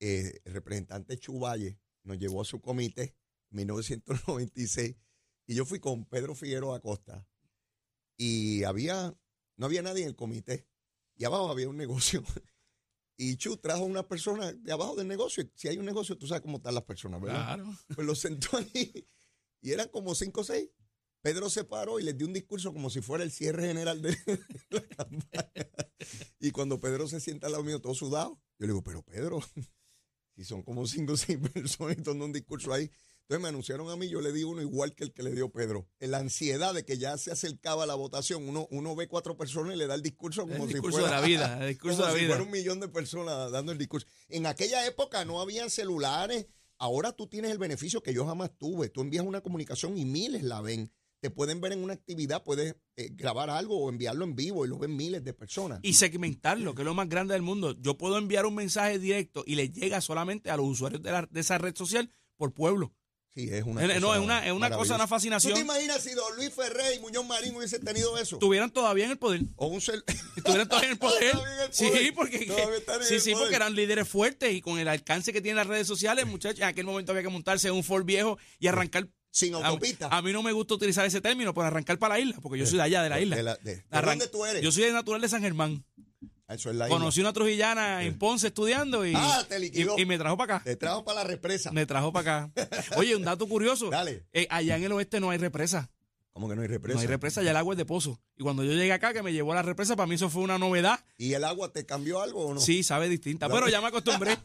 eh, 0.00 0.40
el 0.44 0.52
representante 0.52 1.18
Chuvalle 1.18 1.78
nos 2.04 2.18
llevó 2.18 2.42
a 2.42 2.44
su 2.44 2.60
comité 2.60 3.16
en 3.50 3.56
1996 3.58 4.96
y 5.46 5.54
yo 5.54 5.64
fui 5.64 5.80
con 5.80 6.04
Pedro 6.04 6.34
Figueroa 6.34 6.76
Acosta 6.76 7.26
y 8.16 8.64
había, 8.64 9.16
no 9.56 9.66
había 9.66 9.82
nadie 9.82 10.02
en 10.02 10.08
el 10.08 10.16
comité 10.16 10.66
y 11.16 11.24
abajo 11.24 11.50
había 11.50 11.68
un 11.68 11.76
negocio 11.76 12.22
y 13.16 13.36
Chu 13.36 13.56
trajo 13.56 13.84
una 13.84 14.08
persona 14.08 14.52
de 14.52 14.72
abajo 14.72 14.96
del 14.96 15.08
negocio. 15.08 15.48
Si 15.54 15.68
hay 15.68 15.78
un 15.78 15.86
negocio, 15.86 16.16
tú 16.16 16.26
sabes 16.26 16.42
cómo 16.42 16.56
están 16.56 16.74
las 16.74 16.84
personas, 16.84 17.20
¿verdad? 17.20 17.54
Claro. 17.54 17.78
Pues 17.94 18.06
lo 18.06 18.14
sentó 18.14 18.56
ahí 18.56 19.08
y 19.60 19.70
eran 19.70 19.88
como 19.88 20.14
cinco 20.14 20.40
o 20.40 20.44
seis. 20.44 20.70
Pedro 21.22 21.48
se 21.48 21.62
paró 21.62 22.00
y 22.00 22.02
les 22.02 22.18
dio 22.18 22.26
un 22.26 22.32
discurso 22.32 22.72
como 22.72 22.90
si 22.90 23.00
fuera 23.00 23.22
el 23.22 23.30
cierre 23.30 23.68
general 23.68 24.02
de 24.02 24.10
la 24.70 24.82
campaña. 24.88 25.70
Y 26.40 26.50
cuando 26.50 26.80
Pedro 26.80 27.06
se 27.06 27.20
sienta 27.20 27.46
al 27.46 27.52
lado 27.52 27.64
mío, 27.64 27.80
todo 27.80 27.94
sudado, 27.94 28.42
yo 28.58 28.66
le 28.66 28.72
digo, 28.72 28.82
pero 28.82 29.02
Pedro, 29.02 29.40
si 30.36 30.44
son 30.44 30.62
como 30.62 30.84
cinco 30.86 31.12
o 31.12 31.16
seis 31.16 31.38
personas 31.38 31.96
y 31.96 32.02
dando 32.02 32.24
un 32.24 32.32
discurso 32.32 32.72
ahí. 32.72 32.90
Entonces 33.32 33.44
me 33.44 33.48
anunciaron 33.48 33.88
a 33.88 33.96
mí, 33.96 34.10
yo 34.10 34.20
le 34.20 34.30
di 34.30 34.44
uno 34.44 34.60
igual 34.60 34.94
que 34.94 35.04
el 35.04 35.12
que 35.14 35.22
le 35.22 35.30
dio 35.32 35.50
Pedro. 35.50 35.88
La 36.00 36.18
ansiedad 36.18 36.74
de 36.74 36.84
que 36.84 36.98
ya 36.98 37.16
se 37.16 37.30
acercaba 37.32 37.86
la 37.86 37.94
votación, 37.94 38.46
uno, 38.46 38.68
uno 38.70 38.94
ve 38.94 39.08
cuatro 39.08 39.38
personas 39.38 39.74
y 39.74 39.78
le 39.78 39.86
da 39.86 39.94
el 39.94 40.02
discurso 40.02 40.42
como 40.42 40.64
El 40.64 40.68
si 40.68 40.74
discurso 40.74 40.98
fuera 40.98 41.16
de 41.16 41.20
la 41.22 41.26
vida, 41.26 41.58
el 41.62 41.68
discurso 41.70 41.96
como 41.96 42.08
de 42.08 42.12
la 42.12 42.18
si 42.18 42.24
vida. 42.26 42.34
fuera 42.34 42.44
un 42.44 42.50
millón 42.52 42.80
de 42.80 42.88
personas 42.88 43.50
dando 43.50 43.72
el 43.72 43.78
discurso. 43.78 44.06
En 44.28 44.44
aquella 44.44 44.86
época 44.86 45.24
no 45.24 45.40
habían 45.40 45.70
celulares. 45.70 46.46
Ahora 46.76 47.12
tú 47.12 47.26
tienes 47.26 47.50
el 47.52 47.56
beneficio 47.58 48.02
que 48.02 48.12
yo 48.12 48.26
jamás 48.26 48.50
tuve. 48.58 48.90
Tú 48.90 49.00
envías 49.00 49.24
una 49.24 49.40
comunicación 49.40 49.96
y 49.96 50.04
miles 50.04 50.42
la 50.42 50.60
ven. 50.60 50.92
Te 51.20 51.30
pueden 51.30 51.62
ver 51.62 51.72
en 51.72 51.82
una 51.82 51.94
actividad, 51.94 52.42
puedes 52.44 52.74
eh, 52.96 53.08
grabar 53.12 53.48
algo 53.48 53.78
o 53.78 53.88
enviarlo 53.88 54.24
en 54.26 54.34
vivo 54.36 54.66
y 54.66 54.68
lo 54.68 54.76
ven 54.78 54.94
miles 54.94 55.24
de 55.24 55.32
personas. 55.32 55.78
Y 55.82 55.94
segmentarlo, 55.94 56.74
que 56.74 56.82
es 56.82 56.86
lo 56.86 56.92
más 56.92 57.08
grande 57.08 57.32
del 57.32 57.42
mundo. 57.42 57.74
Yo 57.80 57.96
puedo 57.96 58.18
enviar 58.18 58.44
un 58.44 58.56
mensaje 58.56 58.98
directo 58.98 59.42
y 59.46 59.54
le 59.54 59.70
llega 59.70 60.02
solamente 60.02 60.50
a 60.50 60.56
los 60.58 60.66
usuarios 60.66 61.00
de, 61.02 61.12
la- 61.12 61.28
de 61.30 61.40
esa 61.40 61.56
red 61.56 61.74
social 61.74 62.12
por 62.36 62.52
pueblo. 62.52 62.92
Sí, 63.34 63.48
es 63.50 63.64
una 63.64 63.82
Eh, 63.84 64.00
no, 64.00 64.08
cosa 64.08 64.16
es 64.18 64.24
una, 64.24 64.46
es 64.46 64.52
una 64.52 64.70
cosa, 64.70 64.94
una 64.94 64.98
maravillosa. 64.98 65.04
¿Tú 65.04 65.08
fascinación. 65.08 65.54
te 65.54 65.60
imaginas 65.60 66.02
si 66.02 66.12
Don 66.14 66.36
Luis 66.36 66.52
Ferré 66.52 66.94
y 66.96 67.00
Muñoz 67.00 67.26
Marín 67.26 67.56
hubiesen 67.56 67.84
tenido 67.84 68.16
eso? 68.18 68.36
Estuvieran 68.36 68.70
todavía 68.70 69.04
en 69.06 69.12
el 69.12 69.18
poder. 69.18 69.42
O 69.56 69.66
un 69.68 69.80
cel- 69.80 70.04
Estuvieran 70.36 70.68
todavía 70.68 70.88
en 70.88 70.92
el 70.92 70.98
poder. 70.98 71.32
Todavía 71.32 71.54
en 71.54 71.60
el 71.62 71.72
Sí, 71.72 72.12
porque, 72.14 72.38
sí, 73.08 73.20
sí, 73.20 73.34
porque 73.34 73.56
eran 73.56 73.74
líderes 73.74 74.08
fuertes 74.08 74.52
y 74.52 74.60
con 74.60 74.78
el 74.78 74.88
alcance 74.88 75.32
que 75.32 75.40
tienen 75.40 75.56
las 75.56 75.66
redes 75.66 75.86
sociales, 75.86 76.26
muchachos, 76.26 76.60
en 76.60 76.66
aquel 76.66 76.84
momento 76.86 77.12
había 77.12 77.22
que 77.22 77.28
montarse 77.28 77.68
en 77.68 77.74
un 77.74 77.84
Ford 77.84 78.04
viejo 78.04 78.38
y 78.58 78.66
arrancar. 78.66 79.08
Sin 79.34 79.54
A, 79.54 79.66
autopista. 79.68 80.08
a 80.08 80.20
mí 80.20 80.30
no 80.30 80.42
me 80.42 80.52
gusta 80.52 80.74
utilizar 80.74 81.06
ese 81.06 81.22
término, 81.22 81.54
pero 81.54 81.66
arrancar 81.66 81.98
para 81.98 82.16
la 82.16 82.20
isla, 82.20 82.36
porque 82.42 82.58
yo 82.58 82.66
soy 82.66 82.76
de 82.76 82.82
allá, 82.82 83.02
de 83.02 83.08
la 83.08 83.18
isla. 83.18 83.34
De 83.36 83.42
la- 83.42 83.56
de- 83.62 83.76
¿de 83.76 83.84
Arran- 83.90 84.18
dónde 84.18 84.28
tú 84.28 84.44
eres? 84.44 84.60
Yo 84.60 84.70
soy 84.70 84.82
de 84.84 84.92
natural 84.92 85.22
de 85.22 85.28
San 85.30 85.40
Germán. 85.40 85.86
Eso 86.48 86.70
es 86.70 86.76
la 86.76 86.86
isla. 86.86 86.96
Conocí 86.98 87.20
una 87.20 87.32
trujillana 87.32 88.02
en 88.04 88.18
Ponce 88.18 88.48
estudiando 88.48 89.06
y, 89.06 89.14
Ah, 89.16 89.44
te 89.48 89.58
liquidó. 89.58 89.96
y, 89.98 90.02
y 90.02 90.06
me 90.06 90.18
trajo 90.18 90.36
para 90.36 90.56
acá. 90.56 90.64
Te 90.64 90.76
trajo 90.76 91.04
para 91.04 91.20
la 91.22 91.24
represa. 91.24 91.72
Me 91.72 91.86
trajo 91.86 92.12
para 92.12 92.44
acá. 92.44 92.52
Oye, 92.96 93.16
un 93.16 93.22
dato 93.22 93.48
curioso. 93.48 93.88
Dale. 93.90 94.26
Eh, 94.32 94.46
allá 94.50 94.76
en 94.76 94.84
el 94.84 94.92
oeste 94.92 95.18
no 95.20 95.30
hay 95.30 95.38
represa. 95.38 95.90
¿Cómo 96.32 96.48
que 96.48 96.56
no 96.56 96.62
hay 96.62 96.68
represa? 96.68 96.94
No 96.94 97.00
hay 97.02 97.06
represa, 97.06 97.42
ya 97.42 97.50
el 97.50 97.56
agua 97.58 97.74
es 97.74 97.78
de 97.78 97.84
pozo. 97.84 98.18
Y 98.38 98.42
cuando 98.42 98.64
yo 98.64 98.72
llegué 98.72 98.90
acá, 98.92 99.12
que 99.12 99.22
me 99.22 99.34
llevó 99.34 99.52
a 99.52 99.56
la 99.56 99.62
represa, 99.62 99.96
para 99.96 100.06
mí 100.06 100.14
eso 100.14 100.30
fue 100.30 100.42
una 100.42 100.56
novedad. 100.58 100.98
¿Y 101.18 101.34
el 101.34 101.44
agua 101.44 101.70
te 101.72 101.84
cambió 101.84 102.22
algo 102.22 102.46
o 102.46 102.54
no? 102.54 102.60
Sí, 102.60 102.82
sabe 102.82 103.10
distinta. 103.10 103.50
Pero 103.50 103.68
ya 103.68 103.82
me 103.82 103.88
acostumbré. 103.88 104.38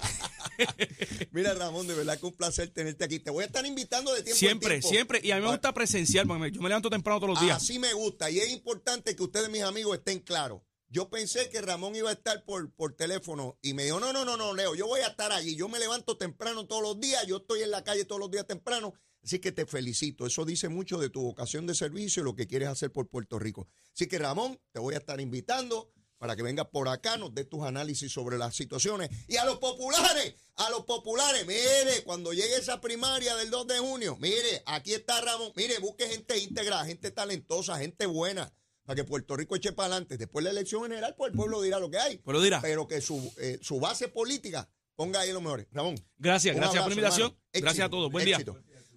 Mira, 1.32 1.54
Ramón, 1.54 1.88
de 1.88 1.94
verdad 1.96 2.20
que 2.20 2.26
un 2.26 2.34
placer 2.34 2.70
tenerte 2.72 3.06
aquí. 3.06 3.20
Te 3.20 3.30
voy 3.32 3.44
a 3.44 3.48
estar 3.48 3.66
invitando 3.66 4.14
de 4.14 4.22
tiempo 4.24 4.38
siempre, 4.38 4.76
en 4.76 4.82
tiempo. 4.82 4.90
siempre. 4.94 5.22
Y 5.24 5.32
a 5.32 5.36
mí 5.38 5.42
me 5.44 5.48
gusta 5.52 5.74
presencial, 5.74 6.28
porque 6.28 6.52
yo 6.52 6.62
me 6.62 6.68
levanto 6.68 6.90
temprano 6.90 7.20
todos 7.22 7.34
los 7.36 7.42
días. 7.42 7.58
Así 7.58 7.80
me 7.80 7.94
gusta. 7.94 8.30
Y 8.30 8.40
es 8.40 8.50
importante 8.52 9.16
que 9.16 9.24
ustedes, 9.24 9.50
mis 9.50 9.62
amigos, 9.62 9.98
estén 9.98 10.20
claros. 10.20 10.62
Yo 10.90 11.10
pensé 11.10 11.50
que 11.50 11.62
Ramón 11.62 11.96
iba 11.96 12.10
a 12.10 12.14
estar 12.14 12.46
por, 12.46 12.72
por 12.72 12.96
teléfono 12.96 13.58
y 13.62 13.74
me 13.74 13.84
dijo, 13.84 14.00
no, 14.00 14.14
no, 14.14 14.24
no, 14.24 14.38
no, 14.38 14.54
Leo, 14.54 14.74
yo 14.74 14.88
voy 14.88 15.02
a 15.02 15.08
estar 15.08 15.34
allí. 15.34 15.56
Yo 15.56 15.68
me 15.68 15.80
levanto 15.80 16.16
temprano 16.16 16.66
todos 16.66 16.82
los 16.82 17.00
días, 17.00 17.28
yo 17.28 17.38
estoy 17.38 17.62
en 17.62 17.72
la 17.72 17.84
calle 17.84 18.06
todos 18.06 18.22
los 18.22 18.32
días 18.32 18.48
temprano. 18.48 18.94
Así 19.22 19.40
que 19.40 19.52
te 19.52 19.66
felicito. 19.66 20.26
Eso 20.26 20.46
dice 20.46 20.70
mucho 20.70 20.98
de 20.98 21.10
tu 21.10 21.22
vocación 21.22 21.68
de 21.68 21.76
servicio 21.76 22.22
y 22.22 22.26
lo 22.26 22.36
que 22.36 22.48
quieres 22.48 22.70
hacer 22.70 22.94
por 22.94 23.10
Puerto 23.10 23.38
Rico. 23.38 23.68
Así 23.94 24.08
que 24.08 24.18
Ramón, 24.18 24.58
te 24.72 24.80
voy 24.80 24.96
a 24.96 25.00
estar 25.00 25.20
invitando 25.20 25.92
para 26.18 26.38
que 26.38 26.42
vengas 26.42 26.68
por 26.68 26.88
acá, 26.88 27.18
nos 27.18 27.36
des 27.36 27.50
tus 27.50 27.64
análisis 27.64 28.12
sobre 28.12 28.38
las 28.38 28.56
situaciones. 28.56 29.10
Y 29.28 29.36
a 29.36 29.44
los 29.44 29.60
populares, 29.60 30.36
a 30.56 30.70
los 30.70 30.86
populares, 30.86 31.46
mire, 31.46 32.04
cuando 32.06 32.32
llegue 32.32 32.56
esa 32.56 32.80
primaria 32.80 33.36
del 33.36 33.50
2 33.50 33.68
de 33.68 33.80
junio, 33.80 34.18
mire, 34.20 34.64
aquí 34.66 34.94
está 34.94 35.20
Ramón, 35.20 35.52
mire, 35.56 35.78
busque 35.80 36.08
gente 36.08 36.40
íntegra, 36.40 36.86
gente 36.86 37.12
talentosa, 37.12 37.78
gente 37.78 38.06
buena 38.06 38.52
para 38.88 38.96
que 38.96 39.04
Puerto 39.04 39.36
Rico 39.36 39.54
eche 39.58 39.74
para 39.74 39.88
adelante. 39.88 40.18
Después 40.18 40.46
de 40.46 40.54
la 40.54 40.58
elección 40.58 40.84
general, 40.84 41.14
pues 41.18 41.32
el 41.32 41.38
pueblo 41.38 41.62
dirá 41.62 41.78
lo 41.78 41.92
que 41.92 41.98
hay. 41.98 42.20
Pueblo 42.20 42.42
dirá. 42.42 42.62
Pero 42.62 42.88
que 42.88 43.02
su, 43.02 43.34
eh, 43.38 43.60
su 43.62 43.82
base 43.82 44.08
política 44.08 44.70
ponga 44.96 45.20
ahí 45.20 45.34
lo 45.34 45.42
mejor. 45.42 45.68
Ramón. 45.74 45.96
Gracias, 46.18 46.56
gracias 46.56 46.84
por 46.84 46.92
la 46.92 46.96
invitación. 46.96 47.28
Éxito, 47.52 47.66
Gracias 47.66 47.86
a 47.86 47.90
todos. 47.90 48.10
Buen 48.10 48.24
día. 48.24 48.40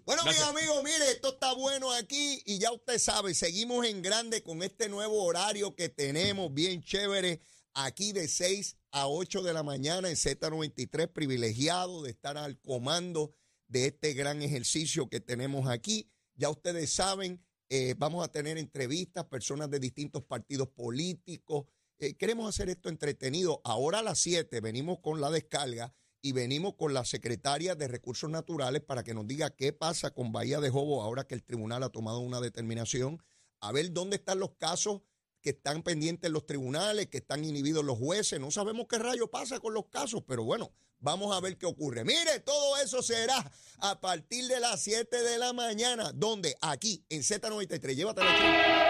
Bueno, 0.06 0.22
mis 0.24 0.40
amigos, 0.42 0.80
mire, 0.84 1.10
esto 1.10 1.30
está 1.30 1.52
bueno 1.54 1.90
aquí 1.90 2.40
y 2.46 2.60
ya 2.60 2.70
usted 2.72 2.98
sabe, 2.98 3.34
seguimos 3.34 3.84
en 3.84 4.00
grande 4.00 4.44
con 4.44 4.62
este 4.62 4.88
nuevo 4.88 5.24
horario 5.24 5.74
que 5.74 5.88
tenemos, 5.88 6.54
bien 6.54 6.82
chévere, 6.82 7.40
aquí 7.74 8.12
de 8.12 8.28
6 8.28 8.76
a 8.92 9.08
8 9.08 9.42
de 9.42 9.52
la 9.52 9.64
mañana 9.64 10.08
en 10.08 10.14
Z93, 10.14 11.12
privilegiado 11.12 12.02
de 12.02 12.10
estar 12.10 12.38
al 12.38 12.60
comando 12.60 13.34
de 13.66 13.86
este 13.86 14.14
gran 14.14 14.40
ejercicio 14.42 15.08
que 15.08 15.20
tenemos 15.20 15.68
aquí. 15.68 16.08
Ya 16.34 16.48
ustedes 16.48 16.92
saben, 16.92 17.44
eh, 17.72 17.94
vamos 17.96 18.24
a 18.24 18.32
tener 18.32 18.58
entrevistas, 18.58 19.26
personas 19.26 19.70
de 19.70 19.78
distintos 19.78 20.24
partidos 20.24 20.66
políticos. 20.68 21.66
Eh, 21.98 22.16
queremos 22.16 22.48
hacer 22.48 22.68
esto 22.68 22.88
entretenido. 22.88 23.60
Ahora 23.62 24.00
a 24.00 24.02
las 24.02 24.18
7 24.18 24.60
venimos 24.60 24.98
con 24.98 25.20
la 25.20 25.30
descarga 25.30 25.94
y 26.20 26.32
venimos 26.32 26.74
con 26.74 26.94
la 26.94 27.04
secretaria 27.04 27.76
de 27.76 27.86
Recursos 27.86 28.28
Naturales 28.28 28.82
para 28.82 29.04
que 29.04 29.14
nos 29.14 29.28
diga 29.28 29.50
qué 29.50 29.72
pasa 29.72 30.10
con 30.10 30.32
Bahía 30.32 30.58
de 30.58 30.70
Jobo 30.70 31.00
ahora 31.00 31.28
que 31.28 31.36
el 31.36 31.44
tribunal 31.44 31.84
ha 31.84 31.90
tomado 31.90 32.18
una 32.18 32.40
determinación, 32.40 33.22
a 33.60 33.70
ver 33.70 33.92
dónde 33.92 34.16
están 34.16 34.40
los 34.40 34.50
casos 34.56 35.02
que 35.40 35.50
están 35.50 35.84
pendientes 35.84 36.26
en 36.26 36.32
los 36.32 36.46
tribunales, 36.46 37.06
que 37.06 37.18
están 37.18 37.44
inhibidos 37.44 37.84
los 37.84 37.98
jueces. 37.98 38.40
No 38.40 38.50
sabemos 38.50 38.86
qué 38.88 38.98
rayo 38.98 39.30
pasa 39.30 39.60
con 39.60 39.74
los 39.74 39.86
casos, 39.86 40.24
pero 40.26 40.42
bueno, 40.42 40.72
vamos 41.00 41.34
a 41.36 41.40
ver 41.40 41.56
qué 41.58 41.66
ocurre. 41.66 42.04
Mire, 42.04 42.40
todo 42.40 42.76
eso 42.78 43.02
será 43.02 43.50
a 43.78 44.00
partir 44.00 44.46
de 44.46 44.60
las 44.60 44.80
7 44.82 45.22
de 45.22 45.38
la 45.38 45.52
mañana, 45.52 46.12
donde 46.14 46.56
aquí 46.60 47.04
en 47.08 47.22
Z93. 47.22 47.94
Llévatelo. 47.94 48.89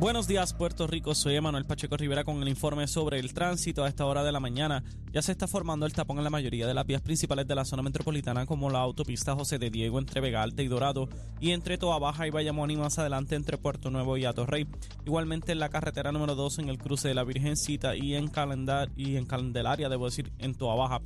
Buenos 0.00 0.26
días, 0.26 0.54
Puerto 0.54 0.86
Rico. 0.86 1.14
Soy 1.14 1.36
Emanuel 1.36 1.66
Pacheco 1.66 1.94
Rivera 1.94 2.24
con 2.24 2.40
el 2.40 2.48
informe 2.48 2.86
sobre 2.86 3.18
el 3.18 3.34
tránsito. 3.34 3.84
A 3.84 3.88
esta 3.88 4.06
hora 4.06 4.24
de 4.24 4.32
la 4.32 4.40
mañana 4.40 4.82
ya 5.12 5.20
se 5.20 5.30
está 5.30 5.46
formando 5.46 5.84
el 5.84 5.92
tapón 5.92 6.16
en 6.16 6.24
la 6.24 6.30
mayoría 6.30 6.66
de 6.66 6.72
las 6.72 6.86
vías 6.86 7.02
principales 7.02 7.46
de 7.46 7.54
la 7.54 7.66
zona 7.66 7.82
metropolitana, 7.82 8.46
como 8.46 8.70
la 8.70 8.78
autopista 8.78 9.34
José 9.34 9.58
de 9.58 9.68
Diego 9.68 9.98
entre 9.98 10.22
Vega 10.22 10.42
Alta 10.42 10.62
y 10.62 10.68
Dorado, 10.68 11.10
y 11.38 11.50
entre 11.50 11.76
Toa 11.76 11.98
Baja 11.98 12.26
y 12.26 12.30
Bayamón, 12.30 12.70
y 12.70 12.78
más 12.78 12.98
adelante 12.98 13.34
entre 13.34 13.58
Puerto 13.58 13.90
Nuevo 13.90 14.16
y 14.16 14.24
Atorrey. 14.24 14.66
Igualmente 15.04 15.52
en 15.52 15.58
la 15.58 15.68
carretera 15.68 16.12
número 16.12 16.34
2 16.34 16.60
en 16.60 16.70
el 16.70 16.78
cruce 16.78 17.08
de 17.08 17.14
la 17.14 17.24
Virgencita 17.24 17.94
y 17.94 18.14
en, 18.14 18.28
Calendar 18.28 18.88
y 18.96 19.16
en 19.16 19.26
Candelaria, 19.26 19.90
debo 19.90 20.06
decir, 20.06 20.32
en 20.38 20.54
Toa 20.54 20.76
Baja. 20.76 21.02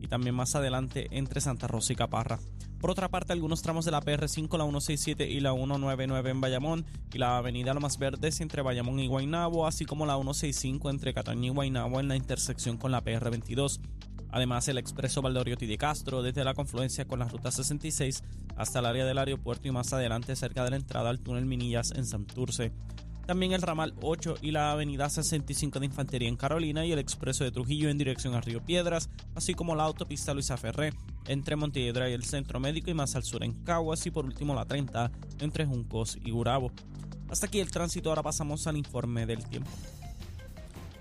Y 0.00 0.08
también 0.08 0.34
más 0.34 0.56
adelante 0.56 1.06
entre 1.12 1.40
Santa 1.40 1.68
Rosa 1.68 1.92
y 1.92 1.96
Caparra. 1.96 2.40
Por 2.82 2.90
otra 2.90 3.08
parte, 3.08 3.32
algunos 3.32 3.62
tramos 3.62 3.84
de 3.84 3.92
la 3.92 4.02
PR5, 4.02 4.58
la 4.58 4.64
167 4.64 5.30
y 5.30 5.38
la 5.38 5.52
199 5.52 6.30
en 6.30 6.40
Bayamón 6.40 6.84
y 7.14 7.18
la 7.18 7.38
avenida 7.38 7.74
Lomas 7.74 7.96
Verdes 7.96 8.40
entre 8.40 8.60
Bayamón 8.60 8.98
y 8.98 9.06
Guaynabo, 9.06 9.68
así 9.68 9.84
como 9.84 10.04
la 10.04 10.14
165 10.14 10.90
entre 10.90 11.14
Cataño 11.14 11.52
y 11.52 11.54
Guaynabo 11.54 12.00
en 12.00 12.08
la 12.08 12.16
intersección 12.16 12.78
con 12.78 12.90
la 12.90 13.04
PR22. 13.04 13.78
Además, 14.32 14.66
el 14.66 14.78
expreso 14.78 15.22
Valdoriotti 15.22 15.66
de 15.66 15.78
Castro 15.78 16.24
desde 16.24 16.42
la 16.42 16.54
confluencia 16.54 17.04
con 17.04 17.20
la 17.20 17.28
ruta 17.28 17.52
66 17.52 18.24
hasta 18.56 18.80
el 18.80 18.86
área 18.86 19.04
del 19.04 19.18
aeropuerto 19.18 19.68
y 19.68 19.70
más 19.70 19.92
adelante 19.92 20.34
cerca 20.34 20.64
de 20.64 20.70
la 20.70 20.76
entrada 20.76 21.08
al 21.08 21.20
túnel 21.20 21.46
Minillas 21.46 21.92
en 21.92 22.04
Santurce. 22.04 22.72
También 23.26 23.52
el 23.52 23.62
ramal 23.62 23.94
8 24.02 24.36
y 24.42 24.50
la 24.50 24.72
avenida 24.72 25.08
65 25.08 25.78
de 25.78 25.86
Infantería 25.86 26.28
en 26.28 26.36
Carolina 26.36 26.84
y 26.84 26.92
el 26.92 26.98
expreso 26.98 27.44
de 27.44 27.52
Trujillo 27.52 27.88
en 27.88 27.98
dirección 27.98 28.34
a 28.34 28.40
Río 28.40 28.60
Piedras, 28.60 29.10
así 29.34 29.54
como 29.54 29.76
la 29.76 29.84
autopista 29.84 30.34
Luisa 30.34 30.56
Ferré 30.56 30.92
entre 31.28 31.56
Montelledra 31.56 32.10
y 32.10 32.14
el 32.14 32.24
Centro 32.24 32.58
Médico 32.58 32.90
y 32.90 32.94
más 32.94 33.14
al 33.14 33.22
sur 33.22 33.44
en 33.44 33.52
Caguas 33.64 34.04
y 34.06 34.10
por 34.10 34.24
último 34.24 34.54
la 34.54 34.64
30 34.64 35.10
entre 35.40 35.64
Juncos 35.64 36.18
y 36.24 36.30
Gurabo. 36.32 36.72
Hasta 37.30 37.46
aquí 37.46 37.60
el 37.60 37.70
tránsito, 37.70 38.10
ahora 38.10 38.22
pasamos 38.22 38.66
al 38.66 38.76
informe 38.76 39.24
del 39.24 39.44
tiempo. 39.48 39.70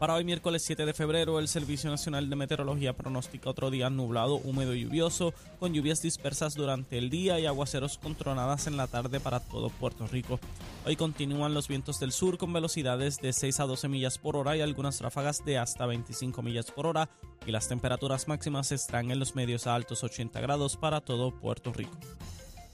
Para 0.02 0.16
hoy 0.16 0.24
miércoles 0.24 0.64
7 0.64 0.88
de 0.88 0.96
febrero, 0.96 1.38
el 1.38 1.48
Servicio 1.48 1.88
Nacional 1.92 2.28
de 2.28 2.36
Meteorología 2.36 2.94
pronostica 2.94 3.52
otro 3.52 3.70
día 3.70 3.88
nublado, 3.92 4.38
húmedo 4.38 4.74
y 4.74 4.82
lluvioso, 4.82 5.32
con 5.60 5.74
lluvias 5.74 6.02
dispersas 6.02 6.56
durante 6.56 6.98
el 6.98 7.12
día 7.12 7.40
y 7.40 7.46
aguaceros 7.46 8.00
con 8.00 8.16
tronadas 8.16 8.66
en 8.66 8.78
la 8.78 8.88
tarde 8.88 9.20
para 9.20 9.42
todo 9.42 9.70
Puerto 9.70 10.08
Rico. 10.08 10.40
Hoy 10.88 10.96
continúan 10.96 11.54
los 11.54 11.68
vientos 11.68 12.00
del 12.00 12.14
sur 12.14 12.40
con 12.40 12.52
velocidades 12.52 13.20
de 13.22 13.32
6 13.32 13.60
a 13.60 13.66
12 13.66 13.90
millas 13.90 14.18
por 14.18 14.38
hora 14.38 14.58
y 14.58 14.62
algunas 14.62 15.02
ráfagas 15.02 15.46
de 15.46 15.60
hasta 15.60 15.86
25 15.86 16.42
millas 16.42 16.72
por 16.72 16.88
hora, 16.88 17.08
y 17.46 17.52
las 17.52 17.68
temperaturas 17.68 18.28
máximas 18.28 18.72
estarán 18.72 19.12
en 19.12 19.20
los 19.20 19.36
medios 19.36 19.68
a 19.68 19.76
altos 19.76 20.04
80 20.04 20.42
grados 20.42 20.78
para 20.78 21.02
todo 21.02 21.30
Puerto 21.30 21.74
Rico. 21.74 21.96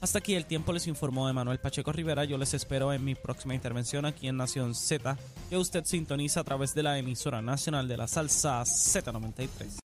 Hasta 0.00 0.20
aquí 0.20 0.34
el 0.34 0.46
tiempo 0.46 0.72
les 0.72 0.86
informó 0.86 1.28
Emanuel 1.28 1.58
Pacheco 1.58 1.90
Rivera. 1.90 2.24
Yo 2.24 2.38
les 2.38 2.54
espero 2.54 2.92
en 2.92 3.04
mi 3.04 3.16
próxima 3.16 3.54
intervención 3.54 4.04
aquí 4.04 4.28
en 4.28 4.36
Nación 4.36 4.74
Z, 4.74 5.16
que 5.50 5.56
usted 5.56 5.84
sintoniza 5.84 6.40
a 6.40 6.44
través 6.44 6.74
de 6.74 6.84
la 6.84 6.98
emisora 6.98 7.42
nacional 7.42 7.88
de 7.88 7.96
la 7.96 8.06
salsa 8.06 8.62
Z93. 8.62 9.87